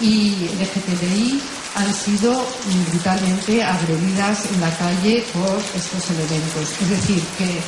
[0.00, 1.40] y LGTBI
[1.74, 2.44] han sido
[2.90, 6.72] brutalmente agredidas en la calle por estos elementos.
[6.80, 7.60] Es decir, que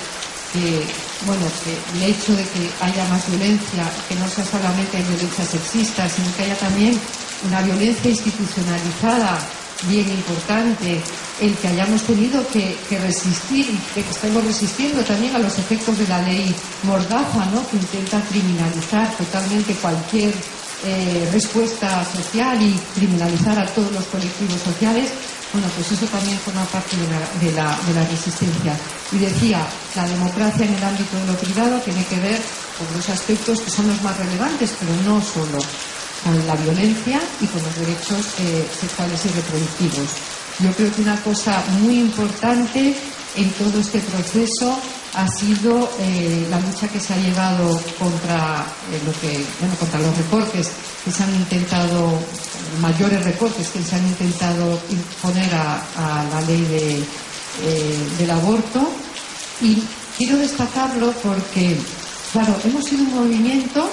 [1.27, 6.09] bueno, que el hecho de que haya más violencia, que no sea solamente violencia sexista,
[6.09, 6.99] sino que haya también
[7.47, 9.39] una violencia institucionalizada
[9.89, 11.01] bien importante,
[11.41, 16.07] el que hayamos tenido que, resistir y que estemos resistiendo también a los efectos de
[16.09, 17.67] la ley Mordaza, ¿no?
[17.69, 20.35] que intenta criminalizar totalmente cualquier
[20.85, 25.11] eh, respuesta social y criminalizar a todos los colectivos sociales,
[25.53, 27.77] Bueno, pues eso también forma parte de la,
[28.09, 28.73] resistencia.
[29.11, 29.67] Y decía,
[29.97, 32.41] la democracia en el ámbito de lo privado tiene que ver
[32.79, 35.59] con los aspectos que son los más relevantes, pero no solo
[36.23, 40.09] con la violencia y con los derechos eh, sexuales y reproductivos.
[40.61, 42.95] Yo creo que una cosa muy importante
[43.35, 44.79] en todo este proceso
[45.15, 50.01] ha sido eh, la lucha que se ha llevado contra eh, lo que bueno contra
[50.01, 50.71] los recortes
[51.05, 52.19] que se han intentado
[52.81, 57.05] mayores recortes que se han intentado imponer a, la ley
[58.19, 58.89] del aborto.
[59.61, 59.83] Y
[60.17, 61.77] quiero destacarlo porque
[62.33, 63.91] claro hemos sido un movimiento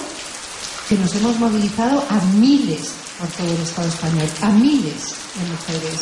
[0.88, 6.00] que nos hemos movilizado a miles por todo el Estado español, a miles de mujeres,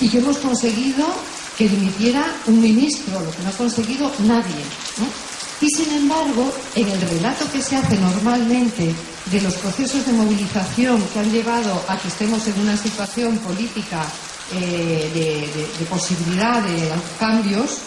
[0.00, 1.06] y que hemos conseguido
[1.56, 4.62] que dimitiera un ministro, lo que no ha conseguido nadie.
[5.60, 8.94] Y sin embargo, en el relato que se hace normalmente
[9.30, 14.04] de los procesos de movilización que han llevado a que estemos en una situación política
[14.52, 15.10] eh,
[15.78, 17.78] de, posibilidad de cambios,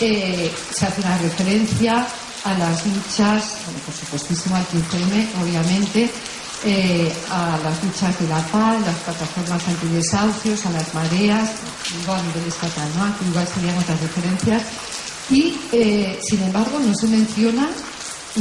[0.00, 2.06] eh, se hace una referencia
[2.44, 6.10] a las luchas, por supuestísimo al 15M, obviamente,
[6.64, 11.50] eh, a las luchas de la paz, las plataformas antidesahucios, a las mareas,
[12.02, 13.28] igual a nivel estatal, ¿no?
[13.28, 14.62] igual serían otras referencias.
[15.30, 17.68] Y, eh, sin embargo, no se menciona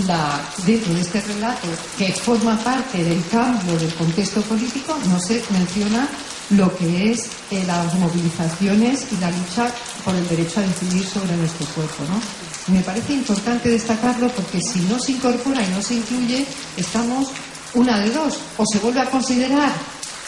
[0.07, 5.41] la, dentro de este relato, que forma parte del cambio del contexto político, no se
[5.51, 6.07] menciona
[6.51, 9.71] lo que es eh, las movilizaciones y la lucha
[10.03, 12.03] por el derecho a decidir sobre nuestro cuerpo.
[12.09, 12.73] ¿no?
[12.73, 16.45] Me parece importante destacarlo porque si no se incorpora y no se incluye,
[16.77, 17.29] estamos
[17.75, 18.39] una de dos.
[18.57, 19.71] O se vuelve a considerar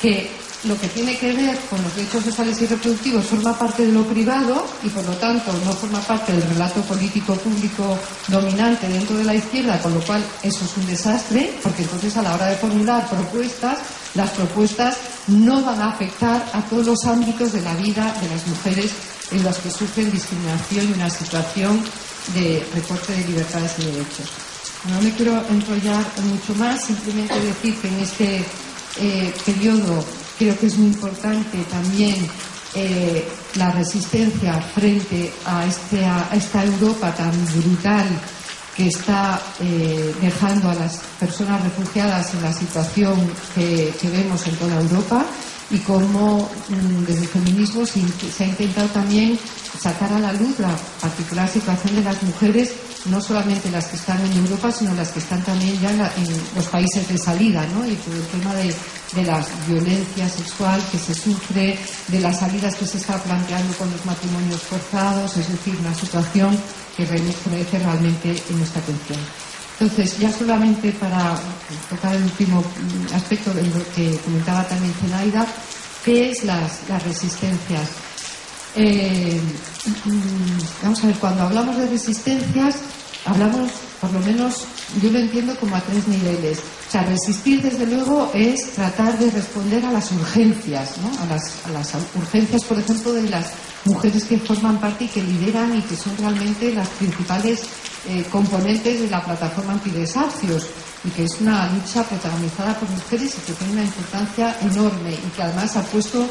[0.02, 0.30] que
[0.64, 4.04] lo que tiene que ver con los derechos sexuales y reproductivos forma parte de lo
[4.04, 9.24] privado y por lo tanto no forma parte del relato político público dominante dentro de
[9.24, 12.56] la izquierda, con lo cual eso es un desastre, porque entonces a la hora de
[12.56, 13.78] formular propuestas,
[14.16, 18.48] las propuestas no van a afectar a todos los ámbitos de la vida de las
[18.48, 18.92] mujeres
[19.32, 21.84] en los que sufren discriminación y una situación
[22.34, 24.47] de recorte de libertades y derechos.
[24.86, 28.46] No me quiero enrollar mucho más, simplemente decir que en este
[29.00, 30.04] eh, periodo
[30.38, 32.16] creo que es muy importante también
[32.76, 38.08] eh, la resistencia frente a, este, a, esta Europa tan brutal
[38.76, 44.80] que está eh, dejando a las personas refugiadas en la situación que, vemos en toda
[44.80, 45.26] Europa
[45.70, 49.38] y cómo mm, desde el feminismo se, ha intentado también
[49.80, 52.72] sacar a la luz la particular situación de las mujeres
[53.06, 56.02] no solamente las que están en Europa, sino las que están también ya en,
[56.56, 57.86] los países de salida, ¿no?
[57.86, 58.76] Y por el tema de,
[59.24, 64.06] la violencia sexual que se sufre, de las salidas que se está planteando con los
[64.06, 66.58] matrimonios forzados, es decir, una situación
[66.98, 69.47] que merece realmente en nuestra atención.
[69.80, 71.36] Entonces, ya solamente para
[71.90, 72.64] tocar el último
[73.14, 75.46] aspecto de lo que comentaba también Zenaida,
[76.04, 77.90] ¿qué es las, las resistencias?
[78.76, 79.40] Eh,
[80.06, 82.76] mm, vamos a ver, cuando hablamos de resistencias,
[83.26, 84.66] hablamos, por lo menos,
[85.02, 86.60] yo lo entiendo como a tres niveles.
[86.88, 91.10] O sea, resistir, desde luego, es tratar de responder a las urgencias, ¿no?
[91.22, 93.52] a, las, urgencias, por ejemplo, de las
[93.86, 97.62] mujeres que forman parte y que lideran y que son realmente las principales
[98.10, 100.68] eh, componentes de la plataforma antidesahucios
[101.04, 105.30] y que es una lucha protagonizada por mujeres y que tiene una importancia enorme y
[105.36, 106.24] que además ha puesto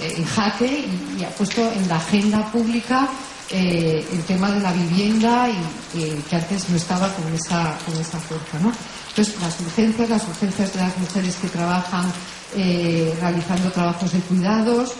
[0.00, 0.88] eh, en jaque
[1.18, 3.10] y, ha puesto en la agenda pública
[3.50, 8.18] eh, el tema de la vivienda y que antes no estaba con esa, con esa
[8.18, 8.58] fuerza.
[8.62, 8.72] ¿no?
[9.10, 12.10] Entonces, las urgencias, las urgencias de las mujeres que trabajan
[13.20, 14.92] realizando trabajos de cuidados,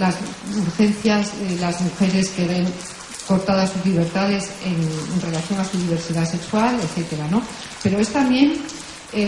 [0.00, 0.14] las
[0.56, 2.66] urgencias de las mujeres que ven
[3.26, 7.42] cortadas sus libertades en, relación a su diversidad sexual, etcétera, ¿no?
[7.82, 8.60] Pero es también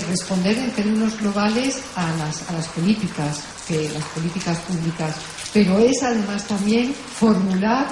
[0.08, 5.14] responder en términos globales a las, a las políticas, que las políticas públicas,
[5.52, 7.86] pero es además también formular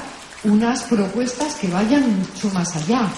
[0.45, 3.09] unas propuestas que vayan mucho más allá.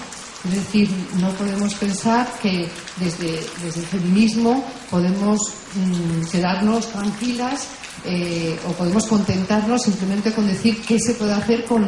[0.45, 7.67] Es decir, no podemos pensar que desde, desde el feminismo podemos mm, quedarnos tranquilas
[8.05, 11.87] eh, o podemos contentarnos simplemente con decir qué se puede hacer con,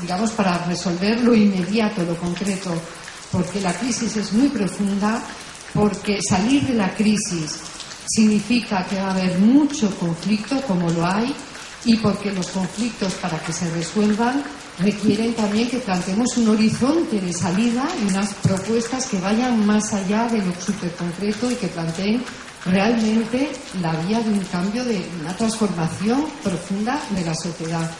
[0.00, 2.72] digamos, para resolver lo inmediato, lo concreto,
[3.30, 5.22] porque la crisis es muy profunda,
[5.74, 7.60] porque salir de la crisis
[8.06, 11.34] significa que va a haber mucho conflicto, como lo hay,
[11.84, 14.42] y porque los conflictos, para que se resuelvan,
[14.78, 20.28] requieren también que planteemos un horizonte de salida y unas propuestas que vayan más allá
[20.28, 22.22] de lo súper concreto y que planteen
[22.64, 23.50] realmente
[23.80, 27.90] la vía de un cambio, de una transformación profunda de la sociedad.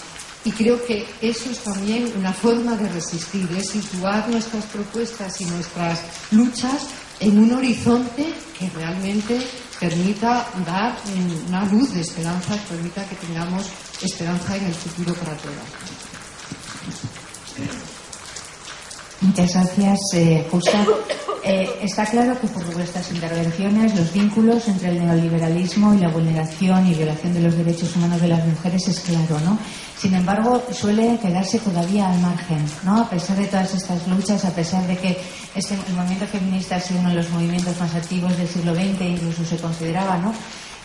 [0.45, 5.45] Y creo que eso es también una forma de resistir, es situar nuestras propuestas y
[5.47, 6.01] nuestras
[6.31, 6.87] luchas
[7.21, 9.41] en un horizonte que realmente
[9.81, 10.97] permita dar
[11.49, 13.67] una luz de esperanza, permita que tengamos
[14.03, 15.98] esperanza en el futuro para todas.
[19.21, 20.85] Muchas gracias, eh, Justa.
[21.45, 26.87] Eh, está claro que por vuestras intervenciones los vínculos entre el neoliberalismo y la vulneración
[26.87, 29.59] y violación de los derechos humanos de las mujeres es claro, ¿no?
[29.97, 33.01] Sin embargo, suele quedarse todavía al margen, ¿no?
[33.01, 35.17] A pesar de todas estas luchas, a pesar de que
[35.55, 39.01] este, el movimiento feminista ha sido uno de los movimientos más activos del siglo XX,
[39.01, 40.35] incluso se consideraba, ¿no?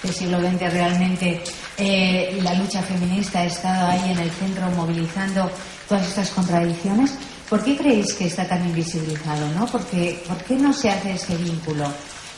[0.04, 1.44] El siglo XX realmente
[1.78, 5.50] eh, la lucha feminista ha estado ahí en el centro movilizando
[5.88, 7.14] todas estas contradicciones.
[7.54, 9.48] ¿Por qué creéis que está tan invisibilizado?
[9.50, 9.68] ¿no?
[9.68, 11.86] Porque, ¿Por qué no se hace ese vínculo?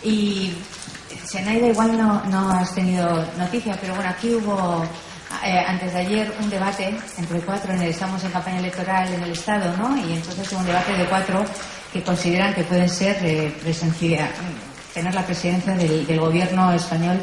[0.03, 0.51] Y
[1.23, 4.83] Senaida igual no, no has tenido noticia, pero bueno, aquí hubo
[5.45, 9.23] eh, antes de ayer un debate entre cuatro, en el, estamos en campaña electoral en
[9.23, 9.95] el Estado, ¿no?
[9.95, 11.45] Y entonces hubo un debate de cuatro
[11.93, 13.55] que consideran que pueden ser eh,
[14.93, 17.21] tener la presidencia del, del gobierno español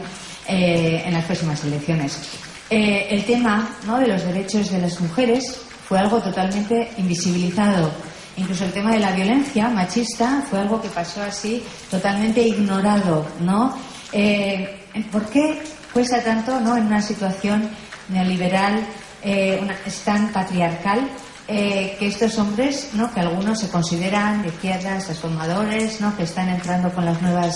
[0.48, 2.22] eh, en las próximas elecciones.
[2.70, 3.98] Eh, el tema ¿no?
[3.98, 5.60] de los derechos de las mujeres
[5.92, 7.90] fue algo totalmente invisibilizado.
[8.38, 13.76] Incluso el tema de la violencia machista fue algo que pasó así totalmente ignorado, ¿no?
[14.10, 15.62] Eh, ¿Por qué
[15.92, 16.78] cuesta tanto, ¿no?
[16.78, 17.68] En una situación
[18.08, 18.86] neoliberal,
[19.22, 21.10] eh, una, tan patriarcal,
[21.46, 23.12] eh, que estos hombres, ¿no?
[23.12, 26.16] que algunos se consideran de izquierdas, transformadores, ¿no?
[26.16, 27.54] que están entrando con las nuevas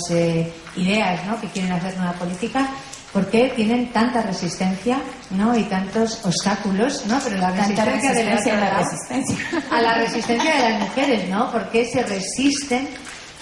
[0.76, 1.41] ideas, ¿no?
[1.41, 2.68] que quieren hacer nueva política,
[3.17, 4.99] ¿por qué tienen tanta resistencia
[5.31, 5.57] ¿no?
[5.57, 7.07] y tantos obstáculos?
[7.07, 7.19] ¿no?
[7.25, 9.39] Pero la resistencia, de la, resistencia.
[9.71, 11.51] a la resistencia de las mujeres, ¿no?
[11.51, 12.87] ¿Por qué se resisten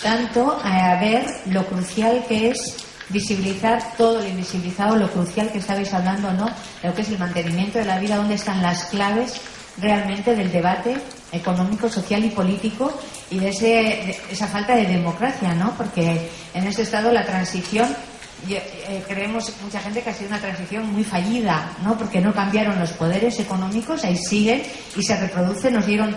[0.00, 5.92] tanto a ver lo crucial que es visibilizar todo lo invisibilizado, lo crucial que estabais
[5.92, 6.48] hablando, ¿no?
[6.84, 9.40] Lo que es el mantenimiento de la vida, dónde están las claves
[9.78, 10.94] realmente del debate
[11.32, 12.96] económico, social y político
[13.28, 15.72] y de, ese, esa falta de democracia, ¿no?
[15.76, 17.88] Porque en este estado la transición
[18.52, 21.96] eh, creemos mucha gente que ha sido una transición muy fallida, ¿no?
[21.96, 24.62] Porque no cambiaron los poderes económicos, ahí siguen
[24.96, 25.74] y se reproducen.
[25.74, 26.14] Nos dieron,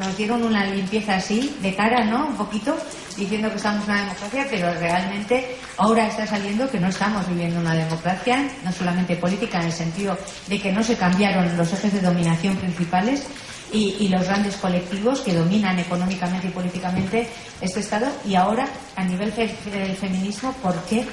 [0.00, 2.26] nos dieron una limpieza así de cara, ¿no?
[2.26, 2.76] Un poquito
[3.16, 7.60] diciendo que estamos en una democracia, pero realmente ahora está saliendo que no estamos viviendo
[7.60, 10.16] una democracia, no solamente política, en el sentido
[10.48, 13.24] de que no se cambiaron los ejes de dominación principales
[13.72, 17.28] y, los grandes colectivos que dominan económicamente y políticamente
[17.60, 18.06] este Estado.
[18.26, 21.06] Y ahora, a nivel del feminismo, ¿por qué?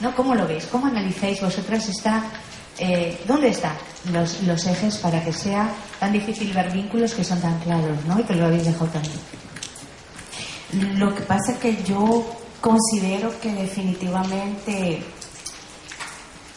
[0.00, 0.14] ¿No?
[0.14, 0.66] ¿Cómo lo veis?
[0.66, 2.24] ¿Cómo analizáis vosotras esta...
[2.78, 3.74] Eh, ¿Dónde están
[4.12, 8.20] los, los ejes para que sea tan difícil ver vínculos que son tan claros, ¿no?
[8.20, 10.98] Y que lo habéis dejado también.
[10.98, 12.26] Lo que pasa es que yo
[12.60, 15.02] considero que definitivamente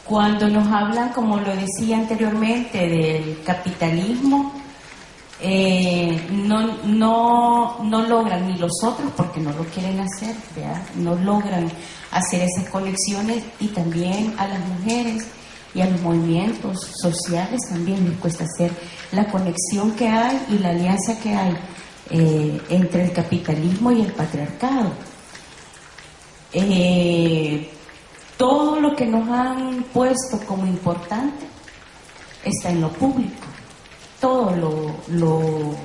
[0.03, 4.59] cuando nos hablan, como lo decía anteriormente, del capitalismo,
[5.39, 5.78] eh,
[6.49, 10.35] no, no, no logran ni los otros, porque no lo quieren hacer,
[10.95, 11.71] no logran
[12.11, 15.27] hacer esas conexiones y también a las mujeres
[15.75, 18.71] y a los movimientos sociales también les cuesta hacer
[19.11, 21.55] la conexión que hay y la alianza que hay
[22.09, 24.91] eh, entre el capitalismo y el patriarcado.
[26.51, 27.69] Eh,
[28.37, 31.45] todo lo que nos han puesto como importante
[32.43, 33.45] está en lo público.
[34.19, 35.75] Todo lo, lo,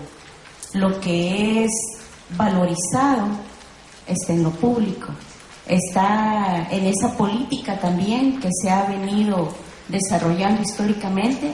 [0.74, 1.72] lo que es
[2.36, 3.28] valorizado
[4.06, 5.08] está en lo público.
[5.66, 9.48] Está en esa política también que se ha venido
[9.88, 11.52] desarrollando históricamente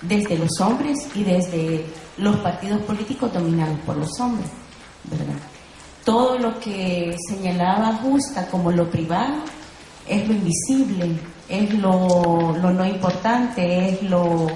[0.00, 1.84] desde los hombres y desde
[2.16, 4.48] los partidos políticos dominados por los hombres,
[5.04, 5.36] ¿verdad?
[6.04, 9.42] Todo lo que señalaba Justa como lo privado
[10.08, 11.18] es lo invisible,
[11.48, 14.46] es lo, no importante, es lo,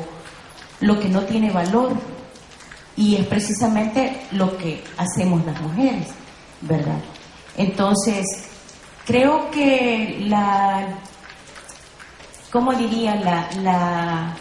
[0.80, 1.92] lo que no tiene valor
[2.96, 6.08] y es precisamente lo que hacemos las mujeres,
[6.60, 6.98] ¿verdad?
[7.56, 8.24] Entonces,
[9.04, 10.86] creo que la,
[12.50, 13.16] ¿cómo diría?
[13.16, 14.36] La, la,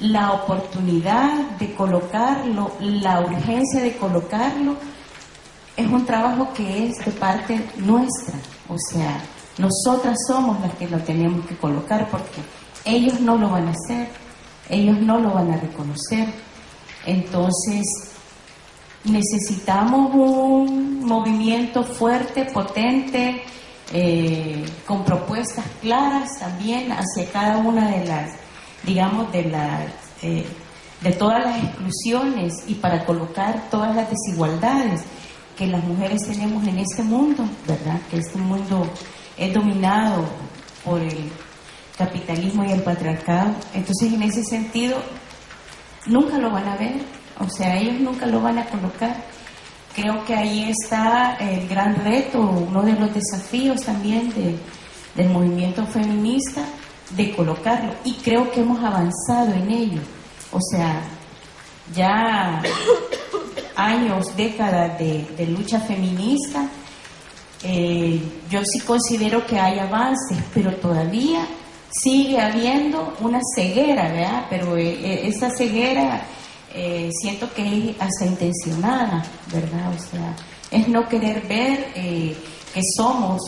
[0.00, 4.76] la oportunidad de colocarlo, la urgencia de colocarlo,
[5.76, 8.34] es un trabajo que es de parte nuestra.
[8.68, 9.20] O sea,
[9.58, 12.42] nosotras somos las que lo tenemos que colocar porque
[12.84, 14.08] ellos no lo van a hacer,
[14.68, 16.28] ellos no lo van a reconocer.
[17.06, 17.86] Entonces,
[19.04, 23.42] necesitamos un movimiento fuerte, potente,
[23.92, 28.44] eh, con propuestas claras también hacia cada una de las
[28.86, 29.86] digamos, de, la,
[30.22, 30.44] eh,
[31.00, 35.02] de todas las exclusiones y para colocar todas las desigualdades
[35.56, 38.00] que las mujeres tenemos en este mundo, ¿verdad?
[38.10, 38.86] Que este mundo
[39.36, 40.24] es dominado
[40.84, 41.30] por el
[41.96, 43.54] capitalismo y el patriarcado.
[43.72, 44.98] Entonces, en ese sentido,
[46.06, 46.96] nunca lo van a ver,
[47.38, 49.16] o sea, ellos nunca lo van a colocar.
[49.94, 54.32] creo que ahí está el gran reto, uno de los desafíos también
[55.14, 56.64] del movimiento feminista,
[57.10, 57.94] de colocarlo.
[58.04, 60.00] Y creo que hemos avanzado en ello.
[60.50, 61.00] O sea,
[61.94, 62.60] ya
[63.76, 66.68] años, décadas de, lucha feminista,
[67.62, 71.46] eh, yo sí considero que hay avances, pero todavía
[72.02, 74.46] sigue habiendo una ceguera, ¿verdad?
[74.50, 76.26] Pero eh, eh, esa ceguera
[77.22, 79.94] siento que es hasta intencionada, ¿verdad?
[79.94, 80.34] O sea,
[80.72, 83.40] es no querer ver que somos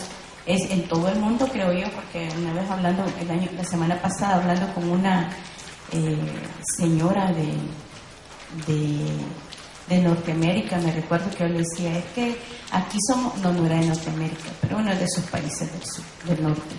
[0.45, 4.01] es en todo el mundo, creo yo, porque una vez hablando, el año, la semana
[4.01, 5.29] pasada, hablando con una
[6.77, 7.53] señora de,
[9.89, 12.37] de, Norteamérica, me recuerdo que yo le decía, es que
[12.71, 16.43] aquí somos, no, no era de Norteamérica, pero uno de esos países del sur, del
[16.43, 16.75] norte.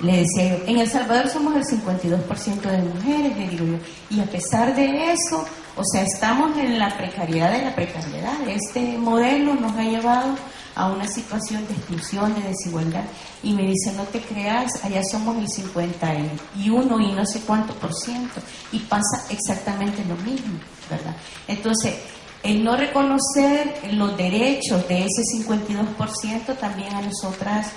[0.00, 3.78] Le decía yo, en El Salvador somos el 52% de mujeres, le digo yo,
[4.10, 5.44] y a pesar de eso,
[5.74, 8.34] o sea, estamos en la precariedad de la precariedad.
[8.48, 10.36] Este modelo nos ha llevado
[10.74, 13.04] a una situación de exclusión, de desigualdad.
[13.42, 17.94] Y me dice, no te creas, allá somos el 51 y no sé cuánto por
[17.94, 18.40] ciento.
[18.72, 20.58] Y pasa exactamente lo mismo,
[20.90, 21.16] ¿verdad?
[21.48, 21.94] Entonces,
[22.42, 27.72] el no reconocer los derechos de ese 52% también a nosotras,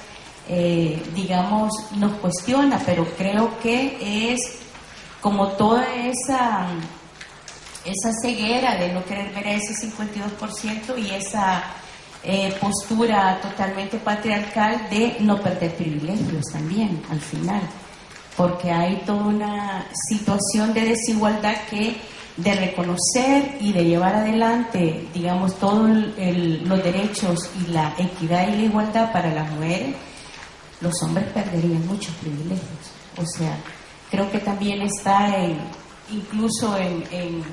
[0.52, 4.39] eh, digamos, nos cuestiona, pero creo que es
[5.22, 6.68] como toda esa,
[7.86, 11.64] esa ceguera de no querer ver a ese 52% y esa
[12.24, 17.62] eh, postura totalmente patriarcal de no perder privilegios también al final,
[18.36, 21.95] porque hay toda una situación de desigualdad que
[22.38, 28.64] de reconocer y de llevar adelante, digamos, todos los derechos y la equidad y la
[28.64, 29.93] igualdad para las mujeres,
[30.82, 32.92] los hombres perderían muchos privilegios.
[33.18, 33.58] O sea,
[34.10, 35.60] creo que también está en,
[36.12, 37.44] incluso en, en,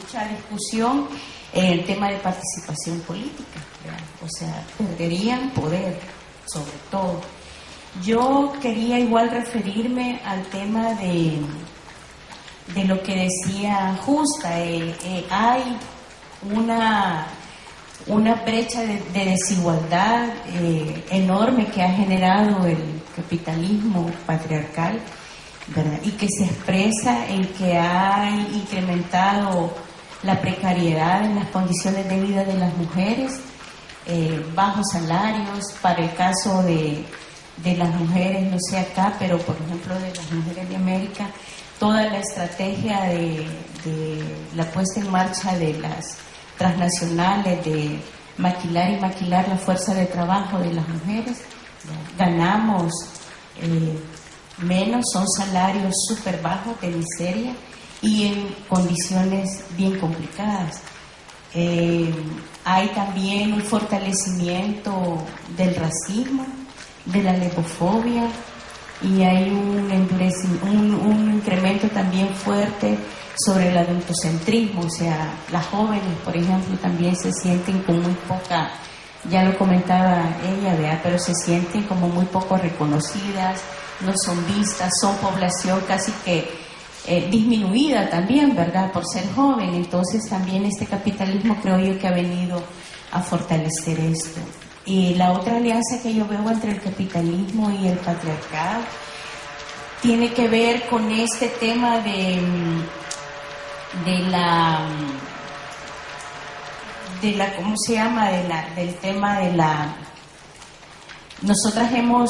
[0.00, 1.08] mucha discusión
[1.52, 3.60] el tema de participación política,
[4.24, 5.98] o sea, perderían poder,
[6.46, 7.20] sobre todo.
[8.04, 11.40] Yo quería igual referirme al tema de,
[12.74, 15.76] de lo que decía Justa, eh, eh, hay
[16.54, 17.26] una,
[18.06, 25.00] una brecha de, desigualdad eh, enorme que ha generado el capitalismo patriarcal
[26.02, 29.72] y que se expresa en que ha incrementado
[30.22, 33.40] la precariedad en las condiciones de vida de las mujeres,
[34.06, 37.04] eh, bajos salarios, para el caso de,
[37.76, 41.30] las mujeres, no sé acá, pero por ejemplo de las mujeres de América,
[41.78, 43.46] toda la estrategia de,
[44.54, 46.18] la puesta en marcha de las
[46.60, 47.98] transnacionales, de
[48.36, 51.38] maquilar y maquilar la fuerza de trabajo de las mujeres,
[52.18, 52.92] ganamos.
[53.62, 53.98] Eh,
[54.58, 57.54] menos, son salarios súper bajos de miseria
[58.02, 60.82] y en condiciones bien complicadas.
[61.54, 62.12] Eh,
[62.66, 65.16] hay también un fortalecimiento
[65.56, 66.44] del racismo,
[67.06, 68.28] de la lepofobia
[69.02, 69.90] y hay un,
[70.62, 72.98] un, un incremento también fuerte
[73.44, 78.70] sobre el adultocentrismo, o sea, las jóvenes, por ejemplo, también se sienten con muy poca,
[79.30, 81.00] ya lo comentaba ella, ¿verdad?
[81.02, 83.60] pero se sienten como muy poco reconocidas,
[84.00, 86.48] no son vistas, son población casi que
[87.06, 88.92] eh, disminuida también, ¿verdad?
[88.92, 89.74] Por ser joven.
[89.74, 92.62] Entonces también este capitalismo creo yo que ha venido
[93.12, 94.40] a fortalecer esto.
[94.90, 98.82] Y la otra alianza que yo veo entre el capitalismo y el patriarcado
[100.02, 102.40] tiene que ver con este tema de,
[104.04, 104.80] de la
[107.22, 109.94] de la cómo se llama de la, del tema de la
[111.42, 112.28] nosotras hemos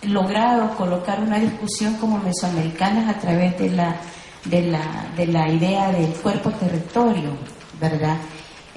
[0.00, 3.96] logrado colocar una discusión como mesoamericanas a través de la,
[4.46, 7.36] de la, de la idea del cuerpo-territorio,
[7.78, 8.16] ¿verdad?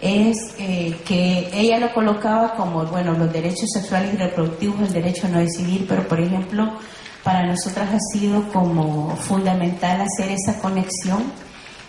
[0.02, 5.28] Es eh, que ella lo colocaba como, bueno, los derechos sexuales y reproductivos, el derecho
[5.28, 6.74] a no decidir, pero por ejemplo,
[7.24, 11.24] para nosotras ha sido como fundamental hacer esa conexión,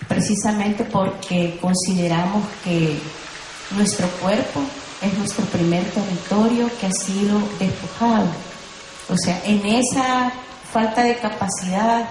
[0.09, 2.99] precisamente porque consideramos que
[3.77, 4.61] nuestro cuerpo
[5.01, 8.27] es nuestro primer territorio que ha sido despojado.
[9.09, 10.33] O sea, en esa
[10.73, 12.09] falta de capacidad,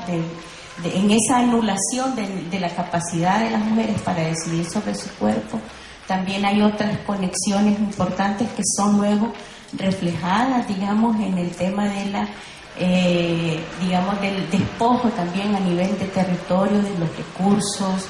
[0.83, 5.59] en esa anulación de, la capacidad de las mujeres para decidir sobre su cuerpo,
[6.12, 9.32] también hay otras conexiones importantes que son luego
[9.72, 12.28] reflejadas, digamos, en el tema de la,
[12.78, 18.07] eh, digamos, del despojo también a nivel de territorio, de los recursos,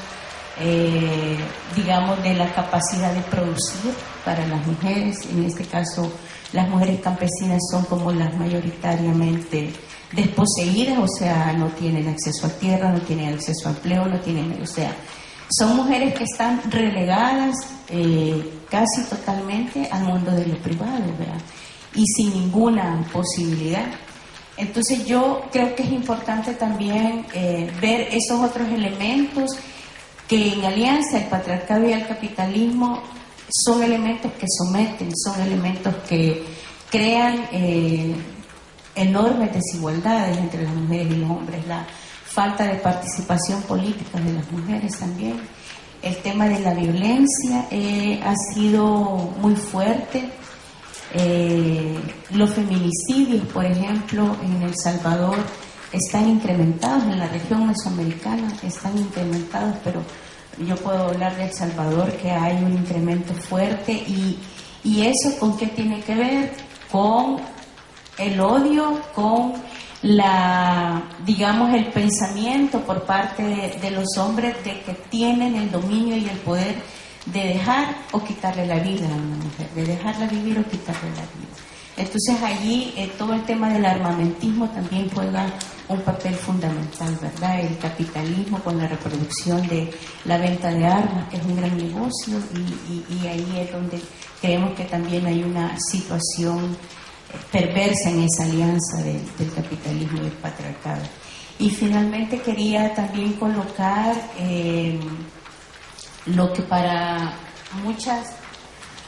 [0.60, 1.38] eh,
[1.76, 3.93] digamos, de la capacidad de producir
[4.26, 6.12] para las mujeres, en este caso
[6.54, 9.72] las mujeres campesinas son como las mayoritariamente
[10.12, 14.60] desposeídas, o sea, no tienen acceso a tierra, no tienen acceso a empleo, no tienen,
[14.60, 14.91] o sea,
[15.58, 17.56] son mujeres que están relegadas
[17.89, 21.41] eh, casi totalmente al mundo de lo privado, ¿verdad?
[21.93, 23.86] Y sin ninguna posibilidad.
[24.56, 29.52] Entonces yo creo que es importante también eh, ver esos otros elementos
[30.28, 33.02] que en alianza el patriarcado y el capitalismo
[33.49, 36.45] son elementos que someten, son elementos que
[36.89, 38.16] crean eh,
[38.95, 41.86] enormes desigualdades entre las mujeres y los hombres, la
[42.32, 45.39] falta de participación política de las mujeres también.
[46.01, 50.29] El tema de la violencia eh, ha sido muy fuerte.
[51.13, 51.99] Eh,
[52.32, 55.36] los feminicidios, por ejemplo, en El Salvador
[55.91, 60.01] están incrementados, en la región mesoamericana están incrementados, pero
[60.65, 64.39] yo puedo hablar de El Salvador que hay un incremento fuerte y,
[64.86, 66.53] y eso con qué tiene que ver?
[66.89, 67.38] Con
[68.17, 69.53] el odio, con
[70.04, 73.43] la, digamos, el pensamiento por parte
[73.80, 76.76] de, los hombres de que tienen el dominio y el poder
[77.26, 81.22] de dejar o quitarle la vida a una mujer, de dejarla vivir o quitarle la
[81.22, 81.52] vida.
[81.97, 85.45] Entonces allí eh, todo el tema del armamentismo también juega
[85.88, 87.60] un papel fundamental, ¿verdad?
[87.60, 89.91] El capitalismo con la reproducción de
[90.26, 92.39] la venta de armas, es un gran negocio,
[93.10, 94.02] y, ahí es donde
[94.39, 96.78] creemos que también hay una situación
[97.51, 101.01] perversa en esa alianza del capitalismo y el patriarcado.
[101.59, 104.99] Y finalmente quería también colocar eh,
[106.25, 107.34] lo que para
[107.84, 108.36] muchas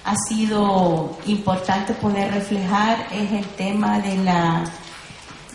[0.06, 4.64] ha sido importante poder reflejar es el tema de la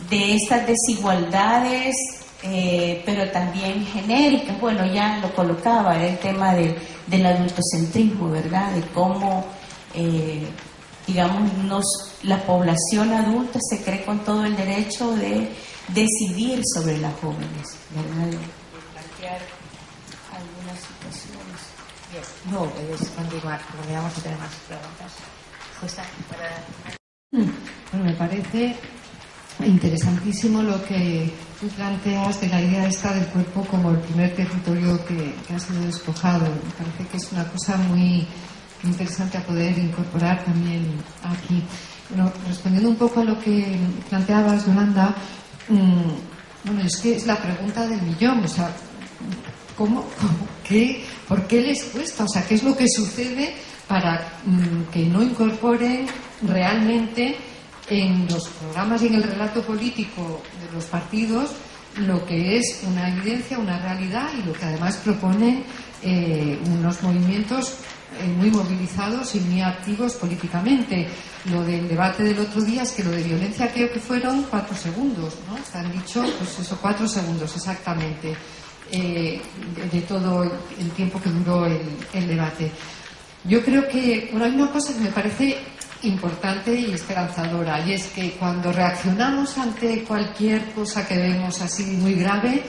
[0.08, 1.96] de estas desigualdades
[2.42, 9.44] eh, pero también genéricas bueno ya lo colocaba el tema del adultocentrismo verdad de cómo
[9.94, 10.46] eh,
[11.08, 11.84] digamos nos,
[12.22, 15.50] la población adulta se cree con todo el derecho de
[15.88, 18.38] decidir sobre las jóvenes verdad de
[18.92, 19.40] plantear
[20.30, 21.78] algunas situaciones
[22.50, 25.12] no, puedes continuar, porque vamos a tener más preguntas.
[27.30, 28.76] Bueno, me parece
[29.64, 35.04] interesantísimo lo que tú planteas de la idea esta del cuerpo como el primer territorio
[35.04, 36.46] que, ha sido despojado.
[36.46, 38.26] Me parece que es una cosa muy
[38.84, 40.84] interesante a poder incorporar también
[41.22, 41.62] aquí.
[42.10, 45.14] Bueno, respondiendo un poco a lo que planteabas, Yolanda,
[45.68, 48.70] mm, bueno, es que es la pregunta del millón, o sea,
[49.76, 50.06] ¿cómo,
[50.68, 52.24] qué, ¿por qué les cuesta?
[52.24, 53.54] O sea, ¿qué es lo que sucede
[53.86, 56.06] para mm, que no incorporen
[56.42, 57.36] realmente
[57.88, 61.50] en los programas y en el relato político de los partidos
[61.96, 65.64] lo que es una evidencia, una realidad y lo que además proponen
[66.02, 67.78] eh, unos movimientos
[68.36, 71.08] muy movilizados y muy activos políticamente.
[71.46, 74.76] Lo del debate del otro día es que lo de violencia creo que fueron cuatro
[74.76, 75.56] segundos, ¿no?
[75.56, 78.34] Están dicho, pues eso, cuatro segundos exactamente.
[78.90, 79.38] Eh,
[79.92, 82.70] de, todo el tiempo que duró el, debate.
[83.44, 85.58] Yo creo que hay una cosa que me parece
[86.04, 92.14] importante y esperanzadora, y es que cuando reaccionamos ante cualquier cosa que vemos así muy
[92.14, 92.62] grave,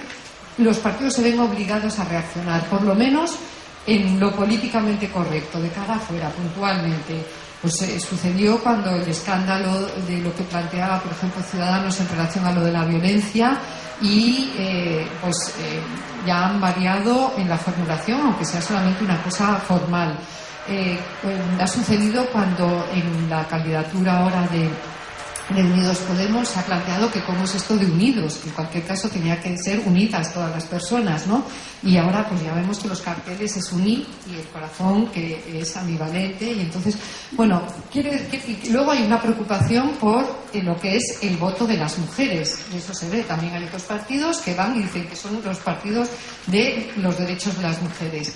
[0.57, 3.35] los partidos se ven obligados a reaccionar, por lo menos
[3.89, 7.25] en lo políticamente correcto, de cara afuera, puntualmente.
[7.61, 12.45] Pues eh, sucedió cuando el escándalo de lo que planteaba, por ejemplo, Ciudadanos en relación
[12.45, 13.57] a lo de la violencia
[14.01, 15.81] y eh, pues eh,
[16.25, 20.17] ya han variado en la formulación, aunque sea solamente una cosa formal.
[21.59, 24.69] Ha sucedido cuando en la candidatura ahora de
[25.55, 29.41] de Unidos Podemos ha planteado que cómo es esto de unidos, en cualquier caso tenía
[29.41, 31.43] que ser unidas todas las personas, ¿no?
[31.81, 35.75] Y ahora pues ya vemos que los carteles es unir y el corazón que es
[35.75, 36.97] ambivalente y entonces,
[37.31, 40.23] bueno, quiere que luego hay una preocupación por
[40.53, 43.63] eh, lo que es el voto de las mujeres, y eso se ve, también hay
[43.63, 46.09] otros partidos que van y dicen que son los partidos
[46.47, 48.33] de los derechos de las mujeres.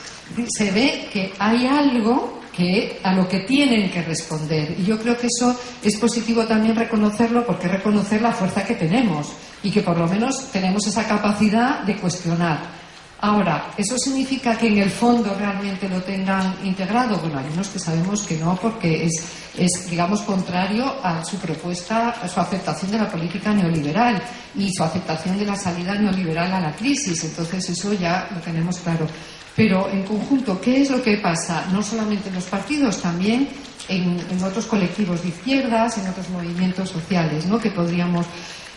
[0.58, 4.76] Se ve que hay algo que a lo que tienen que responder.
[4.80, 9.34] Y yo creo que eso es positivo también reconocerlo porque reconocer la fuerza que tenemos
[9.64, 12.84] y que por lo menos tenemos esa capacidad de cuestionar.
[13.24, 17.18] Ahora, ¿eso significa que en el fondo realmente lo tengan integrado?
[17.20, 19.24] Bueno, hay unos que sabemos que no, porque es,
[19.58, 24.22] es, digamos, contrario a su propuesta, a su aceptación de la política neoliberal
[24.56, 27.24] y su aceptación de la salida neoliberal a la crisis.
[27.24, 29.08] Entonces, eso ya lo tenemos claro.
[29.56, 31.68] Pero en conjunto, ¿qué es lo que pasa?
[31.72, 33.48] No solamente en los partidos, también
[33.88, 37.60] en, otros colectivos de izquierdas, en otros movimientos sociales, ¿no?
[37.60, 38.26] Que podríamos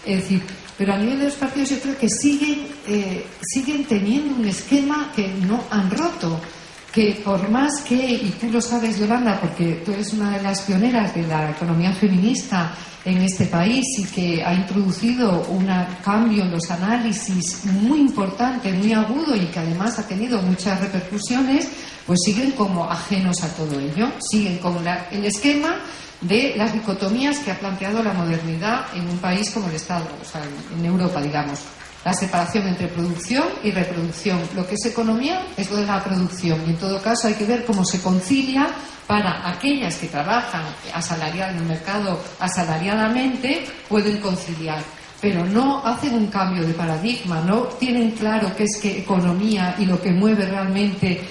[0.04, 0.42] decir.
[0.76, 5.10] Pero a nivel de los partidos yo creo que siguen, eh, siguen teniendo un esquema
[5.16, 6.38] que no han roto,
[6.96, 10.62] que por más que, y tú lo sabes, Yolanda, porque tú eres una de las
[10.62, 12.72] pioneras de la economía feminista
[13.04, 15.68] en este país y que ha introducido un
[16.02, 21.68] cambio en los análisis muy importante, muy agudo y que además ha tenido muchas repercusiones,
[22.06, 24.78] pues siguen como ajenos a todo ello, siguen con
[25.10, 25.76] el esquema
[26.22, 30.24] de las dicotomías que ha planteado la modernidad en un país como el Estado, o
[30.24, 30.40] sea,
[30.74, 31.60] en Europa, digamos
[32.06, 34.38] la separación entre producción y reproducción.
[34.54, 37.44] Lo que es economía es lo de la producción y en todo caso hay que
[37.44, 38.68] ver cómo se concilia
[39.08, 40.62] para aquellas que trabajan
[40.94, 44.84] en el mercado asalariadamente pueden conciliar
[45.20, 49.86] pero no hacen un cambio de paradigma, no tienen claro qué es que economía y
[49.86, 51.22] lo que mueve realmente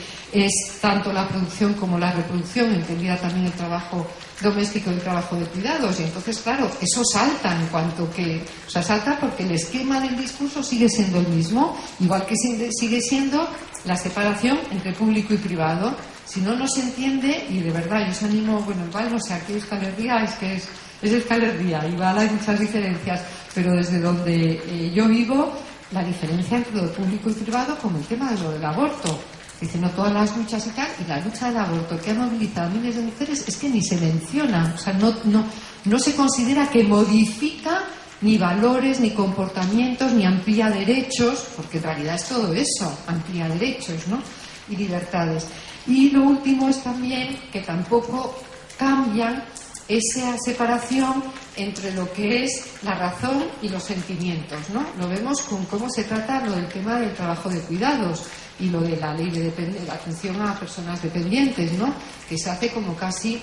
[0.44, 4.06] es tanto la producción como la reproducción, entendida también el trabajo
[4.42, 6.00] doméstico y el trabajo de cuidados.
[6.00, 8.44] Y entonces, claro, eso salta en cuanto que.
[8.68, 13.02] O sea, salta porque el esquema del discurso sigue siendo el mismo, igual que sigue
[13.02, 13.48] siendo
[13.86, 15.96] la separación entre público y privado.
[16.26, 19.36] Si no, no se entiende, y de verdad, yo os animo, bueno, igual no sé,
[19.36, 20.68] aquí Escaler es que es,
[21.02, 23.22] es Escaler Día, igual hay muchas diferencias,
[23.54, 25.54] pero desde donde eh, yo vivo,
[25.92, 29.20] la diferencia entre lo público y privado, como el tema de lo del aborto.
[29.66, 32.70] Dice, no todas las luchas y tal, y la lucha del aborto que ha movilizado
[32.70, 35.44] miles de mujeres es que ni se menciona, o sea, no, no,
[35.86, 37.82] no se considera que modifica
[38.22, 44.08] ni valores, ni comportamientos, ni amplía derechos, porque en realidad es todo eso, amplía derechos,
[44.08, 44.22] ¿no?
[44.70, 45.48] Y libertades.
[45.88, 48.38] Y lo último es también que tampoco
[48.78, 49.44] cambian
[49.88, 51.24] esa separación
[51.56, 54.86] entre lo que es la razón y los sentimientos, ¿no?
[55.00, 58.26] Lo vemos con cómo se trata lo del tema del trabajo de cuidados
[58.60, 59.52] y lo de la ley de
[59.92, 61.94] atención a personas dependientes, ¿no?
[62.30, 63.42] Que se hace como casi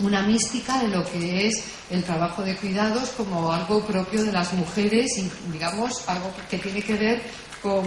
[0.00, 4.52] una mística de lo que es el trabajo de cuidados como algo propio de las
[4.52, 5.10] mujeres
[5.52, 7.22] digamos, algo que tiene que ver
[7.62, 7.84] con,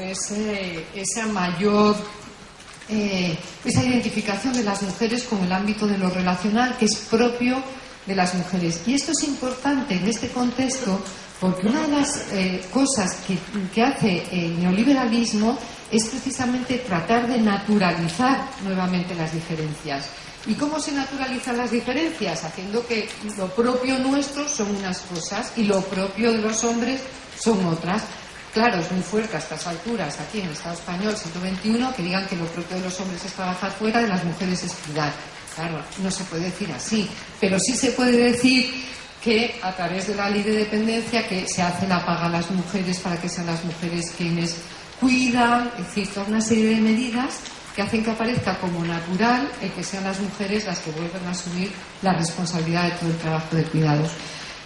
[0.00, 1.96] ese, esa mayor
[2.88, 7.62] eh, esa identificación de las mujeres con el ámbito de lo relacional que es propio
[8.06, 8.82] de las mujeres.
[8.86, 11.00] Y esto es importante en este contexto
[11.40, 15.58] porque una de las eh, cosas que, hace el neoliberalismo
[15.90, 20.08] es precisamente tratar de naturalizar nuevamente las diferencias.
[20.46, 22.44] ¿Y cómo se naturalizan las diferencias?
[22.44, 27.00] Haciendo que lo propio nuestro son unas cosas y lo propio de los hombres
[27.38, 28.02] son otras.
[28.52, 32.02] Claro, es muy fuerte a estas alturas, aquí en el Estado español, siglo XXI, que
[32.02, 35.12] digan que lo propio de los hombres es trabajar fuera, de las mujeres es cuidar.
[35.56, 37.08] Claro, no se puede decir así,
[37.40, 38.72] pero sí se puede decir
[39.24, 42.50] que a través de la ley de dependencia que se hace la paga a las
[42.50, 44.56] mujeres para que sean las mujeres quienes
[45.00, 47.40] cuidan, es decir, toda una serie de medidas
[47.74, 51.30] que hacen que aparezca como natural el que sean las mujeres las que vuelvan a
[51.30, 51.72] asumir
[52.02, 54.10] la responsabilidad de todo el trabajo de cuidados.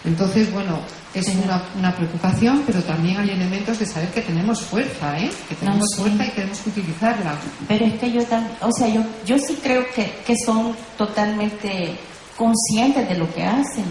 [0.05, 0.79] Entonces, bueno,
[1.13, 1.27] es
[1.75, 5.29] una, preocupación, pero también hay elementos de saber que tenemos fuerza, ¿eh?
[5.47, 7.35] que tenemos fuerza y queremos utilizarla.
[7.67, 8.21] Pero es que yo,
[8.61, 11.97] o sea, yo, yo sí creo que, que son totalmente
[12.37, 13.85] conscientes de lo que hacen.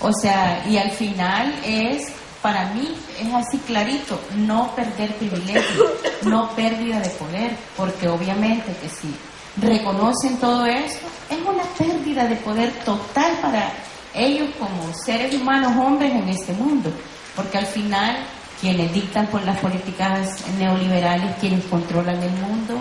[0.00, 5.84] O sea, y al final es para mí es así clarito, no perder privilegio,
[6.22, 9.14] no pérdida de poder, porque obviamente que si
[9.60, 13.72] reconocen todo esto, es una pérdida de poder total para
[14.14, 16.92] ellos como seres humanos, hombres en este mundo,
[17.34, 18.16] porque al final
[18.60, 22.80] quienes dictan por las políticas neoliberales, quienes controlan el mundo,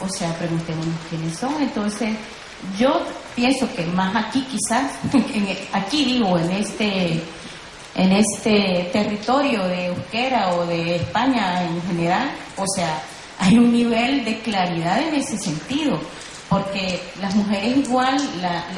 [0.00, 1.60] o sea, preguntémonos quiénes son.
[1.60, 2.16] Entonces,
[2.78, 3.02] yo
[3.34, 4.92] pienso que más aquí quizás,
[5.72, 7.22] aquí digo, en este
[7.94, 13.02] en este territorio de Euskera o de España en general, o sea,
[13.40, 15.98] hay un nivel de claridad en ese sentido,
[16.48, 18.16] porque las mujeres igual,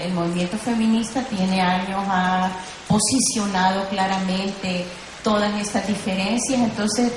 [0.03, 2.51] el movimiento feminista tiene años, ha
[2.89, 4.87] posicionado claramente
[5.22, 7.12] todas estas diferencias, entonces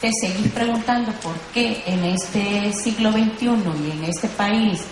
[0.00, 4.82] te seguís preguntando por qué en este siglo XXI y en este país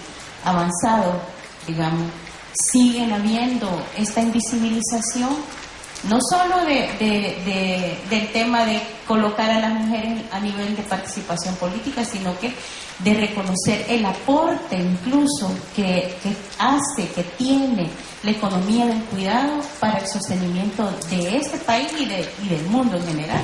[0.45, 1.21] avanzado,
[1.67, 2.11] digamos,
[2.55, 5.31] siguen habiendo esta invisibilización
[6.09, 12.05] no solo de, del tema de colocar a las mujeres a nivel de participación política,
[12.05, 12.55] sino que
[12.99, 16.15] de reconocer el aporte incluso que,
[16.59, 17.91] hace, que tiene
[18.23, 23.07] la economía del cuidado para el sostenimiento de este país y, y del mundo en
[23.07, 23.43] general.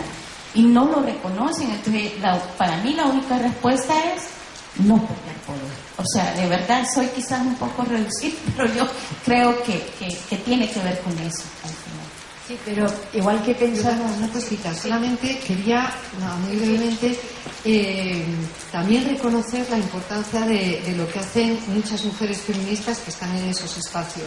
[0.52, 1.70] Y no lo reconocen.
[1.70, 2.12] Entonces,
[2.58, 4.39] para mí la única respuesta es
[4.76, 5.72] no perder poder.
[5.96, 8.88] O sea, de verdad soy quizás un poco reducido, pero yo
[9.24, 9.82] creo que,
[10.28, 11.44] que tiene que ver con eso.
[12.50, 15.88] Sí, pero igual que pensamos una cosita, solamente quería,
[16.44, 17.16] muy brevemente,
[17.64, 18.24] eh,
[18.72, 23.76] también reconocer la importancia de, lo que hacen muchas mujeres feministas que están en esos
[23.78, 24.26] espacios.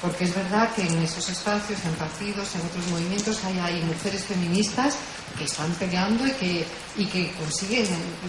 [0.00, 4.96] Porque es verdad que en esos espacios, en partidos, en otros movimientos, hay, mujeres feministas
[5.36, 7.86] que están peleando y que, y que consiguen,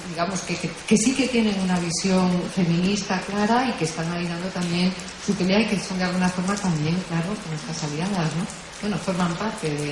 [0.10, 4.48] digamos, que, que, sí que tienen una visión feminista clara y que están ahí dando
[4.50, 4.94] también
[5.26, 8.46] su pelea y que son de alguna forma también, claro, nuestras aliadas, ¿no?
[8.82, 9.92] Bueno, forman parte de,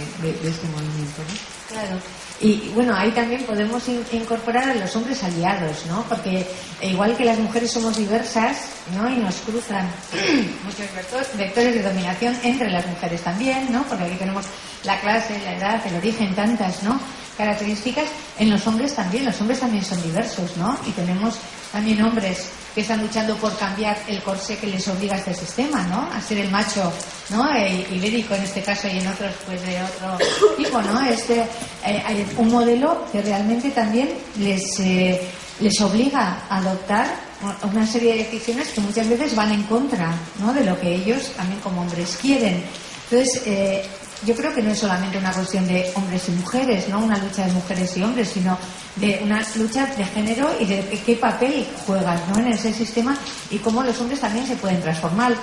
[0.49, 1.58] este movimiento, ¿no?
[1.69, 1.99] Claro.
[2.41, 6.03] Y bueno, ahí también podemos incorporar a los hombres aliados, ¿no?
[6.07, 6.47] Porque
[6.81, 8.57] igual que las mujeres somos diversas,
[8.95, 9.09] ¿no?
[9.09, 9.89] Y nos cruzan
[10.63, 13.83] muchos vectores de dominación entre las mujeres también, ¿no?
[13.83, 14.45] Porque aquí tenemos
[14.85, 16.99] la clase, la edad, el origen, tantas, ¿no?
[17.37, 18.05] Características.
[18.37, 20.77] En los hombres también, los hombres también son diversos, ¿no?
[20.87, 21.35] Y tenemos
[21.73, 25.83] también hombres que están luchando por cambiar el corsé que les obliga a este sistema,
[25.87, 26.09] ¿no?
[26.13, 26.91] A ser el macho,
[27.29, 27.53] ¿no?
[27.53, 30.17] E, ibérico en este caso y en otros, pues de otro
[30.55, 31.01] tipo, ¿no?
[31.01, 31.45] Este,
[31.85, 35.21] eh, hay un modelo que realmente también les, eh,
[35.59, 37.29] les obliga a adoptar
[37.63, 40.53] una serie de decisiones que muchas veces van en contra, ¿no?
[40.53, 42.63] De lo que ellos también como hombres quieren.
[43.09, 43.85] Entonces, eh,
[44.25, 47.45] yo creo que no es solamente una cuestión de hombres y mujeres, no una lucha
[47.45, 48.57] de mujeres y hombres, sino
[48.97, 52.39] de una lucha de género y de qué papel juegan ¿no?
[52.39, 53.17] en ese sistema
[53.49, 55.33] y cómo los hombres también se pueden transformar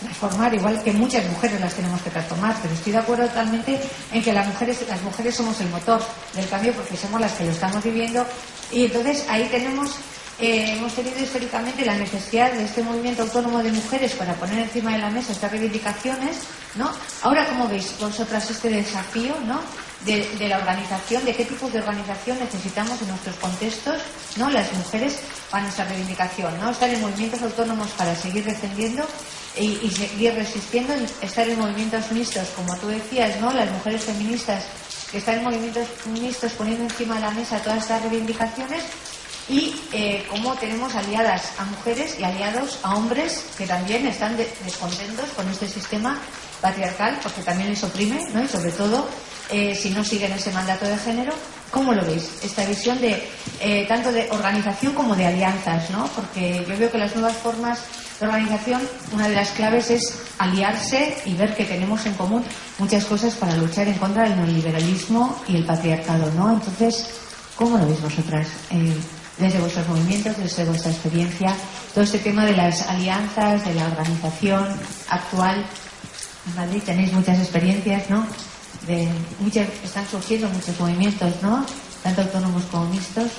[0.00, 3.80] transformar igual que muchas mujeres las tenemos que transformar pero estoy de acuerdo totalmente
[4.12, 6.02] en que las mujeres las mujeres somos el motor
[6.34, 8.26] del cambio porque somos las que lo estamos viviendo.
[8.72, 9.96] Y entonces ahí tenemos
[10.38, 14.92] eh, hemos tenido históricamente la necesidad de este movimiento autónomo de mujeres para poner encima
[14.92, 16.38] de la mesa estas reivindicaciones,
[16.74, 16.90] ¿no?
[17.22, 19.60] Ahora, ¿cómo veis vosotras este desafío, ¿no?
[20.04, 24.02] De, la organización, de qué tipos de organización necesitamos en nuestros contextos,
[24.36, 24.50] ¿no?
[24.50, 25.20] Las mujeres
[25.50, 26.70] para nuestra reivindicación, ¿no?
[26.70, 29.06] Estar en movimientos autónomos para seguir defendiendo
[29.56, 33.52] y, y seguir resistiendo, estar en movimientos mixtos, como tú decías, ¿no?
[33.52, 34.64] Las mujeres feministas
[35.12, 38.82] que están en movimientos mixtos poniendo encima de la mesa todas estas reivindicaciones
[39.48, 45.28] y eh, cómo tenemos aliadas a mujeres y aliados a hombres que también están descontentos
[45.30, 46.18] con este sistema
[46.60, 48.42] patriarcal porque también les oprime, ¿no?
[48.42, 49.06] Y sobre todo
[49.50, 51.32] eh, si no siguen ese mandato de género.
[51.70, 52.30] ¿Cómo lo veis?
[52.42, 53.22] Esta visión de
[53.60, 56.06] eh, tanto de organización como de alianzas, ¿no?
[56.14, 57.80] Porque yo veo que las nuevas formas
[58.20, 58.80] de organización,
[59.12, 62.44] una de las claves es aliarse y ver que tenemos en común
[62.78, 66.52] muchas cosas para luchar en contra del neoliberalismo y el patriarcado, ¿no?
[66.52, 67.10] Entonces,
[67.56, 68.46] ¿cómo lo veis vosotras?
[68.70, 68.94] Eh,
[69.38, 71.54] desde vuestros movimientos, desde vuestra experiencia,
[71.92, 74.68] todo este tema de las alianzas, de la organización
[75.08, 75.64] actual.
[76.46, 78.26] En Madrid tenéis muchas experiencias, ¿no?
[78.86, 79.08] De
[79.82, 81.64] están surgiendo muchos movimientos, ¿no?
[82.02, 83.30] Tanto autónomos como mixtos.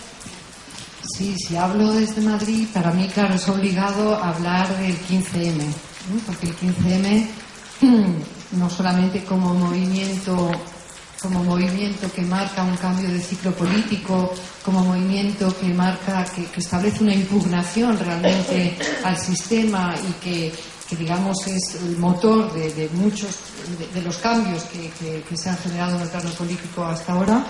[1.15, 5.63] Sí, si hablo desde Madrid, para mí, claro, es obligado hablar del 15M,
[6.25, 7.27] porque el 15M,
[8.53, 10.51] no solamente como movimiento
[11.21, 17.03] como movimiento que marca un cambio de ciclo político, como movimiento que marca, que, establece
[17.03, 20.53] una impugnación realmente al sistema y que,
[20.97, 23.35] digamos es el motor de, muchos
[23.93, 27.45] de, los cambios que, se han generado en el plano político hasta ahora.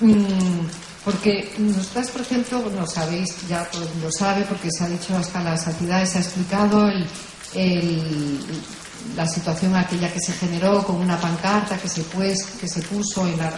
[0.00, 0.66] Mm,
[1.06, 5.16] porque nosotras, por ejemplo, no sabéis, ya todo el mundo sabe, porque se ha dicho
[5.16, 6.88] hasta la saciedad, se ha explicado
[7.54, 8.40] el,
[9.14, 13.26] la situación aquella que se generó con una pancarta que se, pues, que se puso
[13.26, 13.52] en la,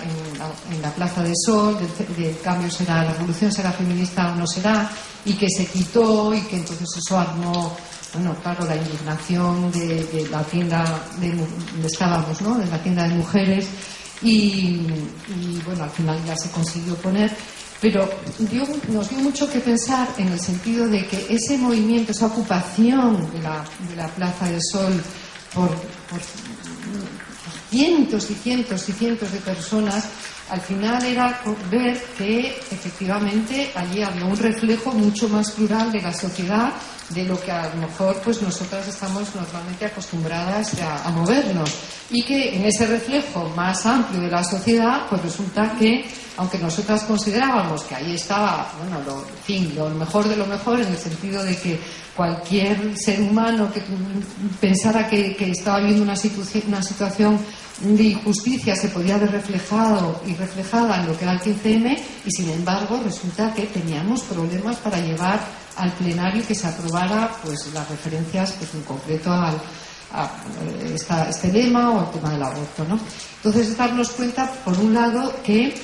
[0.70, 1.76] en, la, Plaza de Sol,
[2.16, 4.90] del, cambio será, la revolución será feminista o no será,
[5.24, 7.76] y que se quitó y que entonces eso armó,
[8.14, 12.58] bueno, claro, la indignación de, la tienda de, donde estábamos, ¿no?
[12.58, 13.66] de la tienda de mujeres,
[14.22, 14.80] y,
[15.28, 17.30] y bueno, al final ya se consiguió poner.
[17.80, 18.08] Pero
[18.88, 23.40] nos dio mucho que pensar en el sentido de que ese movimiento, esa ocupación de
[23.40, 25.00] la, de la Plaza del Sol,
[25.54, 25.70] por,
[27.70, 30.08] cientos y cientos y cientos de personas,
[30.50, 31.40] al final era
[31.70, 36.72] ver que efectivamente allí había un reflejo mucho más plural de la sociedad
[37.10, 41.70] de lo que a lo mejor pues nosotras estamos normalmente acostumbradas a, movernos.
[42.10, 46.04] Y que en ese reflejo más amplio de la sociedad pues resulta que
[46.36, 50.88] aunque nosotras considerábamos que ahí estaba bueno lo, fin, lo mejor de lo mejor en
[50.88, 51.80] el sentido de que
[52.14, 53.82] cualquier ser humano que
[54.60, 56.14] pensara que, estaba viviendo una,
[56.68, 57.38] una situación
[57.80, 62.30] de injusticia se podía ver reflejado y reflejada en lo que era el 15M y
[62.30, 65.40] sin embargo resulta que teníamos problemas para llevar
[65.78, 69.60] al plenario que se aprobara pues las referencias pues en concreto al,
[70.12, 70.30] a
[70.62, 70.96] eh,
[71.28, 72.98] este lema o el tema del aborto ¿no?
[73.36, 75.74] entonces darnos cuenta por un lado que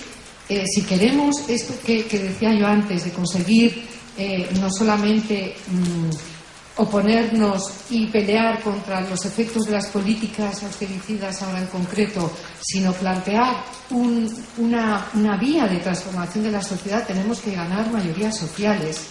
[0.48, 3.86] eh, si queremos esto que, decía yo antes de conseguir
[4.16, 6.10] eh, no solamente mm,
[6.76, 13.64] oponernos y pelear contra los efectos de las políticas austericidas ahora en concreto, sino plantear
[13.90, 19.06] una, una, vía de transformación de la sociedad, tenemos que ganar mayorías sociales.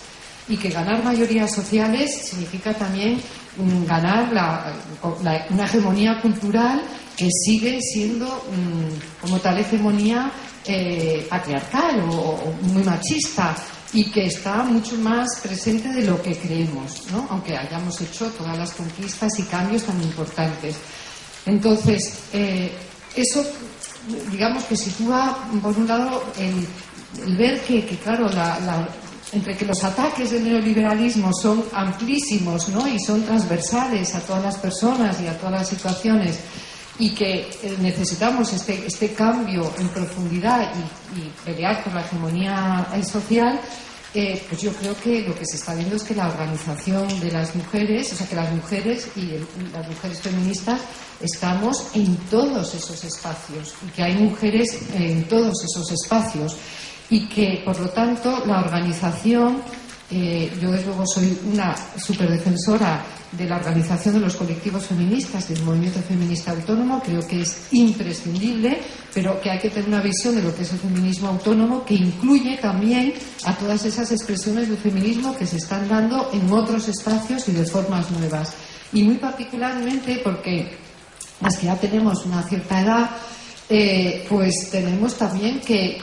[0.48, 3.22] Y que ganar mayorías sociales significa también
[3.58, 4.30] mm, ganar
[5.50, 6.82] una hegemonía cultural
[7.16, 10.32] que sigue siendo mm, como tal hegemonía
[10.66, 13.56] eh, patriarcal o, muy machista
[13.94, 17.28] y que está mucho más presente de lo que creemos, ¿no?
[17.30, 20.78] aunque hayamos hecho todas las conquistas y cambios tan importantes.
[21.46, 22.72] Entonces, eh,
[23.16, 23.46] eso,
[24.32, 26.68] digamos que sitúa, por un lado, el,
[27.38, 28.30] ver que, claro,
[29.34, 32.88] entre que los ataques del neoliberalismo son amplísimos ¿no?
[32.88, 36.40] y son transversales a todas las personas y a todas las situaciones,
[37.00, 43.60] y que eh, necesitamos este, este, cambio en profundidad y, pelear por la hegemonía social,
[44.14, 47.32] eh, pues yo creo que lo que se está viendo es que la organización de
[47.32, 49.32] las mujeres, o sea, que las mujeres y
[49.74, 50.82] las mujeres feministas
[51.20, 56.56] estamos en todos esos espacios y que hay mujeres en todos esos espacios
[57.10, 59.62] y que, por lo tanto, la organización,
[60.10, 63.04] eh, yo desde luego soy una superdefensora
[63.38, 68.80] de la organización de los colectivos feministas, del movimiento feminista autónomo, creo que es imprescindible,
[69.14, 71.96] pero que hay que tener una visión de lo que es el feminismo autónomo que
[71.96, 73.14] incluye también
[73.46, 77.66] a todas esas expresiones del feminismo que se están dando en otros espacios y de
[77.66, 78.54] formas nuevas.
[78.92, 80.78] Y muy particularmente porque
[81.42, 83.10] las que ya tenemos una cierta edad,
[83.76, 85.98] eh, pues tenemos también que,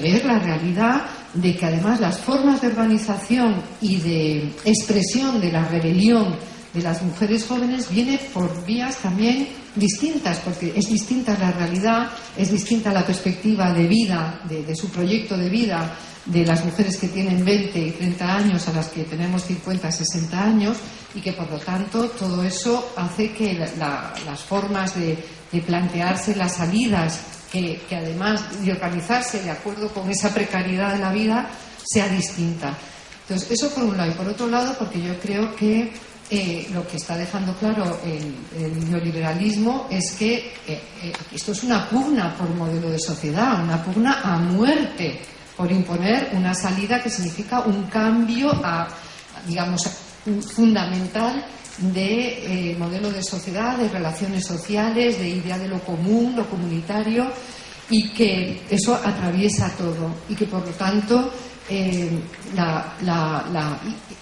[0.00, 1.02] ver la realidad
[1.34, 6.36] de que además las formas de organización y de expresión de la rebelión
[6.72, 12.52] de las mujeres jóvenes viene por vías también distintas, porque es distinta la realidad, es
[12.52, 15.96] distinta la perspectiva de vida, de, su proyecto de vida,
[16.26, 20.40] de las mujeres que tienen 20 y 30 años a las que tenemos 50, 60
[20.40, 20.76] años,
[21.12, 25.18] y que por lo tanto todo eso hace que las formas de,
[25.66, 27.20] plantearse las salidas,
[27.50, 31.48] que, que además de organizarse de acuerdo con esa precariedad de la vida,
[31.84, 32.76] sea distinta.
[33.22, 34.10] Entonces, eso por un lado.
[34.10, 35.92] Y por otro lado, porque yo creo que
[36.28, 41.88] eh, lo que está dejando claro el, neoliberalismo es que eh, eh, esto es una
[41.88, 45.20] pugna por modelo de sociedad, una pugna a muerte
[45.56, 48.88] por imponer una salida que significa un cambio a,
[49.46, 49.82] digamos,
[50.52, 51.46] fundamental
[51.78, 57.30] de modelo de sociedad, de relaciones sociales, de idea de lo común, lo comunitario,
[57.90, 61.30] y que eso atraviesa todo y que por lo tanto
[61.68, 62.10] eh,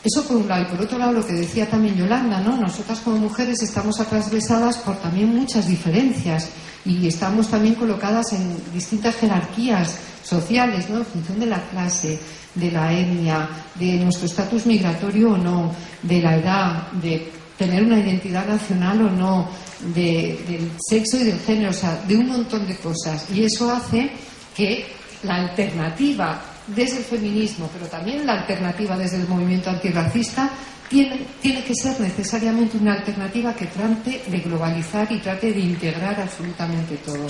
[0.03, 2.57] eso por un lado y por otro lado lo que decía también Yolanda, ¿no?
[2.57, 6.51] Nosotras como mujeres estamos atravesadas por también muchas diferencias
[6.85, 10.99] y estamos también colocadas en distintas jerarquías sociales, ¿no?
[10.99, 12.19] En función de la clase,
[12.55, 17.99] de la etnia, de nuestro estatus migratorio o no, de la edad, de tener una
[17.99, 19.51] identidad nacional o no,
[19.95, 23.27] del sexo y del género, o sea, de un montón de cosas.
[23.31, 24.11] Y eso hace
[24.57, 24.87] que
[25.23, 30.51] la alternativa desde el feminismo, pero también la alternativa desde el movimiento antirracista,
[30.89, 36.21] tiene, tiene, que ser necesariamente una alternativa que trate de globalizar y trate de integrar
[36.21, 37.27] absolutamente todo.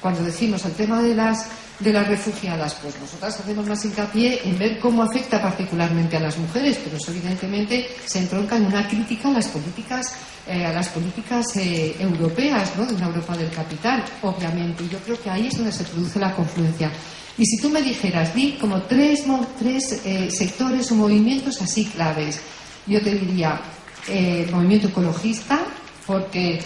[0.00, 1.48] Cuando decimos el tema de las,
[1.80, 6.38] de las refugiadas, pues nosotras hacemos más hincapié en ver cómo afecta particularmente a las
[6.38, 10.14] mujeres, pero eso evidentemente se entronca en una crítica a las políticas,
[10.46, 12.86] eh, a las políticas eh, europeas, ¿no?
[12.86, 14.84] de una Europa del capital, obviamente.
[14.84, 16.92] Y yo creo que ahí es donde se produce la confluencia.
[17.38, 19.24] Y si tú me dijeras, di como tres,
[19.58, 22.40] tres eh, sectores o movimientos así claves,
[22.86, 23.60] yo te diría
[24.08, 25.60] eh, movimiento ecologista,
[26.04, 26.60] porque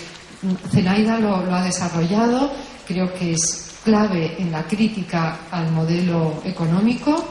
[0.71, 2.53] Zenaida lo ha desarrollado,
[2.93, 7.25] creo que es clave en la crítica al modelo económico,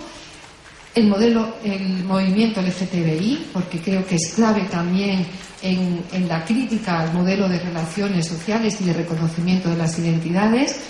[0.93, 5.25] el modelo, el movimiento LGTBI, porque creo que es clave también
[5.61, 10.81] en, en, la crítica al modelo de relaciones sociales y de reconocimiento de las identidades,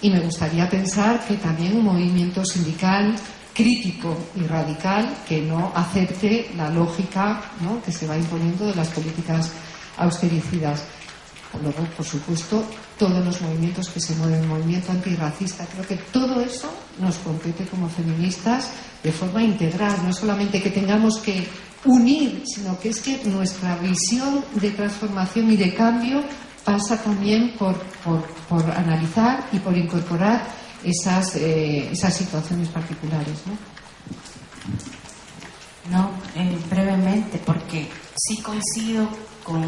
[0.00, 3.14] y me gustaría pensar que también un movimiento sindical
[3.52, 7.42] crítico y radical que no acepte la lógica
[7.84, 9.50] que se va imponiendo de las políticas
[9.98, 10.84] austericidas.
[11.58, 12.64] Luego, por supuesto,
[12.96, 17.88] todos los movimientos que se mueven, movimiento antirracista, creo que todo eso nos compete como
[17.88, 18.70] feministas
[19.02, 21.48] de forma integral, no solamente que tengamos que
[21.84, 26.22] unir, sino que es que nuestra visión de transformación y de cambio
[26.64, 27.74] pasa también por,
[28.48, 30.46] por, analizar y por incorporar
[30.84, 33.38] esas, eh, esas situaciones particulares.
[35.90, 39.08] No, no eh, brevemente, porque sí coincido
[39.42, 39.64] con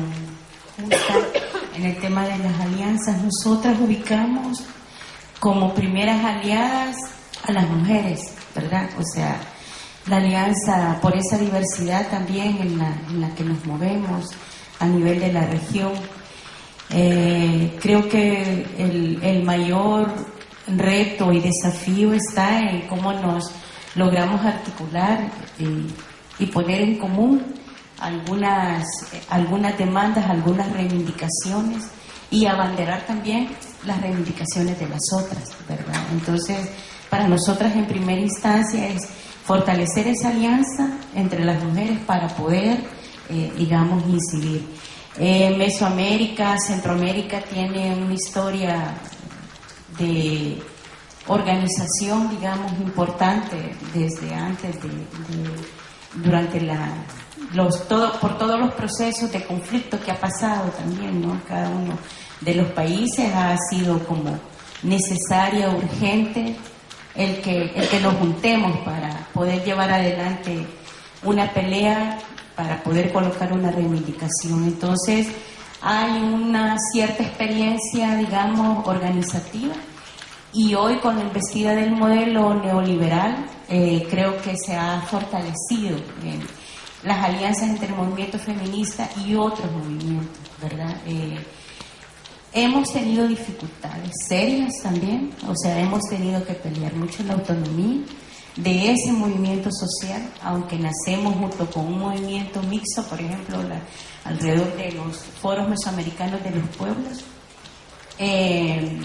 [1.76, 3.22] En el tema de las alianzas.
[3.22, 4.58] Nosotras ubicamos
[5.40, 6.96] como primeras aliadas
[7.44, 8.20] a las mujeres,
[8.54, 8.88] ¿verdad?
[8.98, 9.40] O sea,
[10.06, 14.26] la alianza por esa diversidad también en la, en la que nos movemos
[14.78, 15.92] a nivel de la región
[16.94, 20.12] eh, creo que el, mayor
[20.76, 23.50] reto y desafío está en cómo nos
[23.94, 27.42] logramos articular y, y poner en común
[28.02, 28.84] algunas,
[29.30, 31.84] algunas demandas, algunas reivindicaciones
[32.30, 33.48] y abanderar también
[33.84, 36.02] las reivindicaciones de las otras, ¿verdad?
[36.12, 36.68] Entonces,
[37.08, 39.02] para nosotras en primera instancia es
[39.44, 42.82] fortalecer esa alianza entre las mujeres para poder,
[43.28, 44.66] eh, digamos, incidir.
[45.18, 48.94] Eh, Mesoamérica, Centroamérica tiene una historia
[49.98, 50.62] de
[51.26, 54.90] organización, digamos, importante desde antes de,
[56.14, 56.88] durante la
[57.52, 61.40] los todo por todos los procesos de conflicto que ha pasado también, ¿no?
[61.46, 61.98] Cada uno
[62.40, 64.38] de los países ha sido como
[64.82, 66.56] necesaria, urgente
[67.14, 70.66] el que el que nos juntemos para poder llevar adelante
[71.22, 72.18] una pelea
[72.56, 74.64] para poder colocar una reivindicación.
[74.64, 75.28] Entonces,
[75.80, 79.74] hay una cierta experiencia, digamos, organizativa
[80.52, 85.96] y hoy con la investida del modelo neoliberal eh, creo que se ha fortalecido
[87.04, 90.96] las alianzas entre el movimiento feminista y otros movimientos, ¿verdad?
[91.06, 91.38] Eh,
[92.52, 98.02] hemos tenido dificultades serias también, o sea, hemos tenido que pelear mucho la autonomía
[98.56, 103.58] de ese movimiento social, aunque nacemos junto con un movimiento mixto, por ejemplo,
[104.24, 107.24] alrededor de los foros mesoamericanos de los pueblos.
[108.18, 109.00] Eh,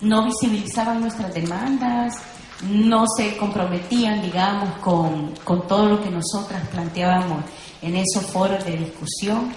[0.00, 2.14] no visibilizaban nuestras demandas,
[2.62, 5.34] no se comprometían, digamos, con,
[5.68, 7.44] todo lo que nosotras planteábamos
[7.82, 9.52] en esos foros de discusión.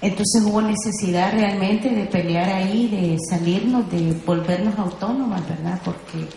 [0.00, 5.80] Entonces hubo necesidad realmente de pelear ahí, de salirnos, de volvernos autónomas, ¿verdad?
[5.82, 6.28] Porque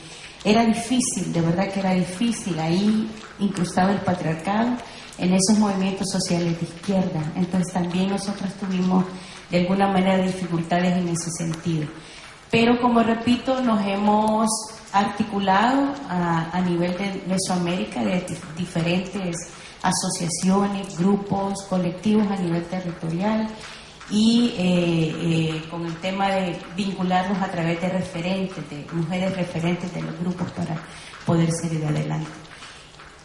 [0.46, 2.58] era difícil, de verdad que era difícil.
[2.60, 4.78] Ahí incrustado el patriarcado
[5.18, 7.22] en esos movimientos sociales de izquierda.
[7.36, 9.04] Entonces también nosotras tuvimos
[9.52, 11.88] de alguna manera dificultades en ese sentido.
[12.50, 14.48] Pero como repito, nos hemos
[14.94, 18.26] articulado a, nivel de Mesoamérica de
[18.58, 19.36] diferentes
[19.82, 23.48] asociaciones, grupos, colectivos a nivel territorial
[24.10, 29.94] y eh, eh, con el tema de vincularnos a través de referentes, de mujeres referentes
[29.94, 30.76] de los grupos para
[31.26, 32.30] poder seguir adelante.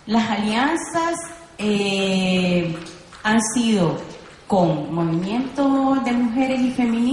[0.07, 1.15] Las alianzas
[1.59, 2.77] eh,
[3.23, 3.97] han sido
[4.47, 7.04] con movimientos de mujeres y feministas,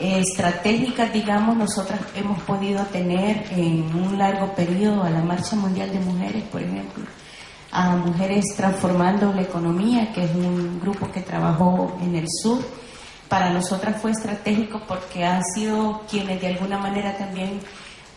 [0.00, 6.00] estratégicas, digamos, nosotras hemos podido tener en un largo periodo a la Marcha Mundial de
[6.00, 7.04] Mujeres, por ejemplo,
[7.70, 12.64] a Mujeres Transformando la Economía, que es un grupo que trabajó en el sur.
[13.28, 17.60] Para nosotras fue estratégico porque han sido quienes de alguna manera también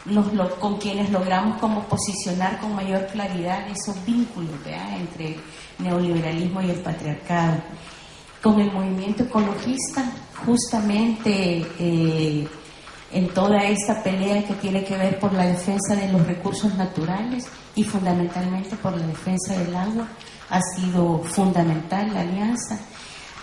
[0.06, 4.52] nos con quienes logramos como posicionar con mayor claridad esos vínculos
[4.98, 5.38] entre
[5.80, 7.62] neoliberalismo y el patriarcado
[8.44, 10.04] con el movimiento ecologista,
[10.46, 12.46] justamente eh,
[13.14, 17.46] en toda esta pelea que tiene que ver por la defensa de los recursos naturales
[17.74, 20.10] y fundamentalmente por la defensa del agua,
[20.50, 22.78] ha sido fundamental la alianza.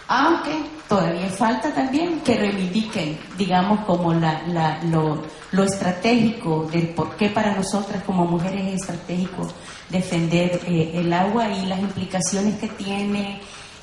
[0.07, 7.55] Aunque todavía falta también que reivindiquen, digamos, como la, lo, estratégico del por qué para
[7.55, 9.49] nosotras como mujeres es estratégico
[9.89, 13.41] defender eh, el agua y las implicaciones que tiene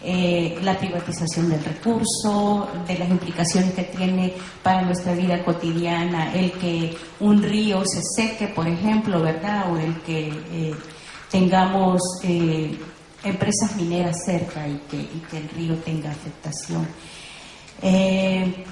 [0.09, 4.33] eh, la privatización del recurso, de las implicaciones que tiene
[4.63, 9.69] para nuestra vida cotidiana, el que un río se seque, por ejemplo, ¿verdad?
[9.69, 10.73] O el que eh,
[11.29, 12.79] tengamos eh,
[13.21, 16.87] empresas mineras cerca y que, el río tenga afectación.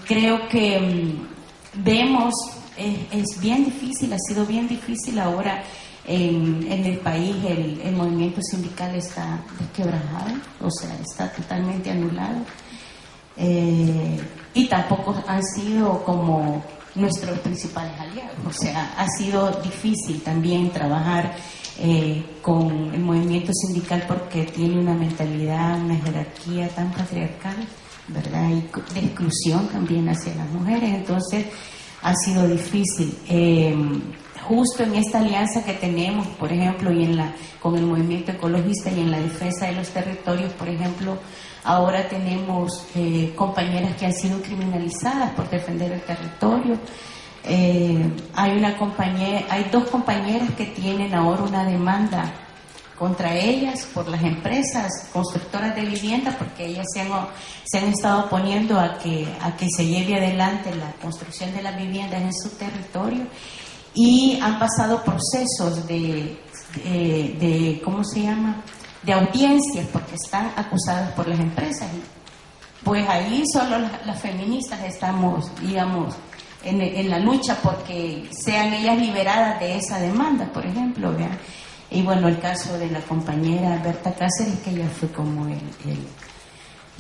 [0.07, 2.33] creo que mm, vemos,
[2.77, 5.65] es bien difícil, ha sido bien difícil ahora
[6.07, 12.41] en, el país el, movimiento sindical está desquebrajado, o sea, está totalmente anulado.
[13.37, 14.19] Eh,
[14.53, 16.63] y tampoco han sido como
[16.95, 21.35] nuestros principales aliados, o sea, ha sido difícil también trabajar
[21.77, 27.67] eh, con el movimiento sindical porque tiene una mentalidad, una jerarquía tan patriarcal,
[28.07, 28.49] ¿verdad?
[28.49, 31.47] Y de exclusión también hacia las mujeres, entonces
[32.01, 33.17] ha sido difícil.
[33.27, 33.75] Eh,
[34.47, 38.91] justo en esta alianza que tenemos, por ejemplo, y en la, con el movimiento ecologista
[38.91, 41.17] y en la defensa de los territorios, por ejemplo,
[41.63, 46.77] ahora tenemos eh, compañeras que han sido criminalizadas por defender el territorio.
[47.43, 52.31] Eh, hay, una compañera, hay dos compañeras que tienen ahora una demanda
[52.97, 57.01] contra ellas por las empresas constructoras de vivienda porque ellas se
[57.77, 62.21] han, estado oponiendo a que, a que se lleve adelante la construcción de las viviendas
[62.21, 63.25] en su territorio
[63.95, 66.37] y han pasado procesos de,
[67.39, 68.61] de, ¿cómo se llama?,
[69.03, 71.87] de audiencias porque están acusadas por las empresas.
[72.83, 76.13] Pues ahí solo las, feministas estamos, digamos,
[76.63, 81.15] en, la lucha porque sean ellas liberadas de esa demanda, por ejemplo.
[81.89, 85.59] Y bueno, el caso de la compañera Berta Cáceres, que ella fue como el,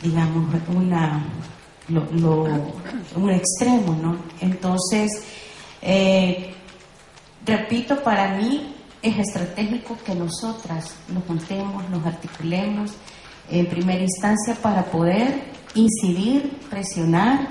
[0.01, 1.23] digamos, una,
[1.89, 2.71] lo-
[3.15, 4.15] un extremo, ¿no?
[4.41, 5.23] Entonces,
[5.81, 6.54] eh,
[7.45, 12.91] repito, para mí es estratégico que nosotras nos juntemos, nos articulemos
[13.49, 17.49] en primera instancia para poder incidir, presionar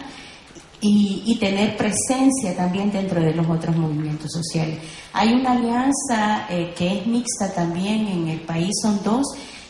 [0.81, 4.79] y, tener presencia también dentro de los otros movimientos sociales.
[5.12, 9.27] Hay una alianza eh, que es mixta también en el país, son dos,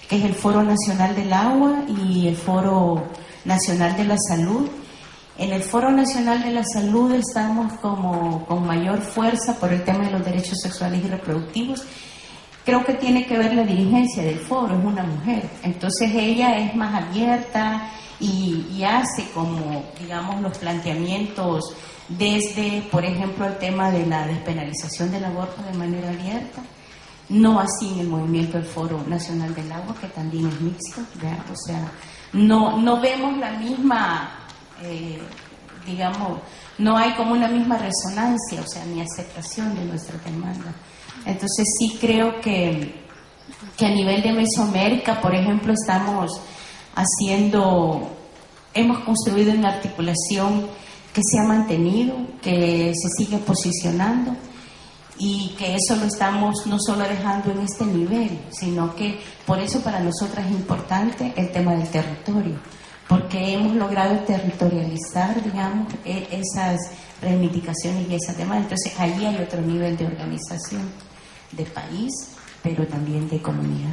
[0.09, 3.05] que es el Foro Nacional del Agua y el Foro
[3.45, 4.69] Nacional de la Salud.
[5.37, 10.05] En el Foro Nacional de la Salud estamos como con mayor fuerza por el tema
[10.05, 11.83] de los derechos sexuales y reproductivos.
[12.65, 15.51] Creo que tiene que ver la dirigencia del foro, es una mujer.
[15.65, 17.91] Entonces ella es más abierta
[18.21, 21.75] y, hace como, digamos, los planteamientos
[22.09, 26.63] desde, por ejemplo, el tema de la despenalización del aborto de manera abierta.
[27.29, 31.39] No así en el movimiento del Foro Nacional del Agua, que también es mixto, ¿verdad?
[31.51, 31.91] o sea,
[32.35, 34.44] no, no vemos la misma,
[34.83, 35.21] eh,
[35.87, 36.41] digamos,
[36.79, 40.75] no hay como una misma resonancia, o sea, ni aceptación de nuestra demanda.
[41.27, 42.95] Entonces sí creo que,
[43.77, 46.41] que a nivel de Mesoamérica, por ejemplo, estamos
[46.95, 48.11] haciendo,
[48.73, 50.67] hemos construido una articulación
[51.13, 54.37] que se ha mantenido, que se sigue posicionando
[55.19, 59.81] y que eso lo estamos no solo dejando en este nivel, sino que por eso
[59.81, 62.57] para nosotras es importante el tema del territorio,
[63.09, 66.79] porque hemos logrado territorializar, digamos, e- esas
[67.21, 68.65] reivindicaciones y esas demandas.
[68.65, 70.91] Entonces ahí hay otro nivel de organización
[71.53, 72.11] de país,
[72.63, 73.93] pero también de comunidad.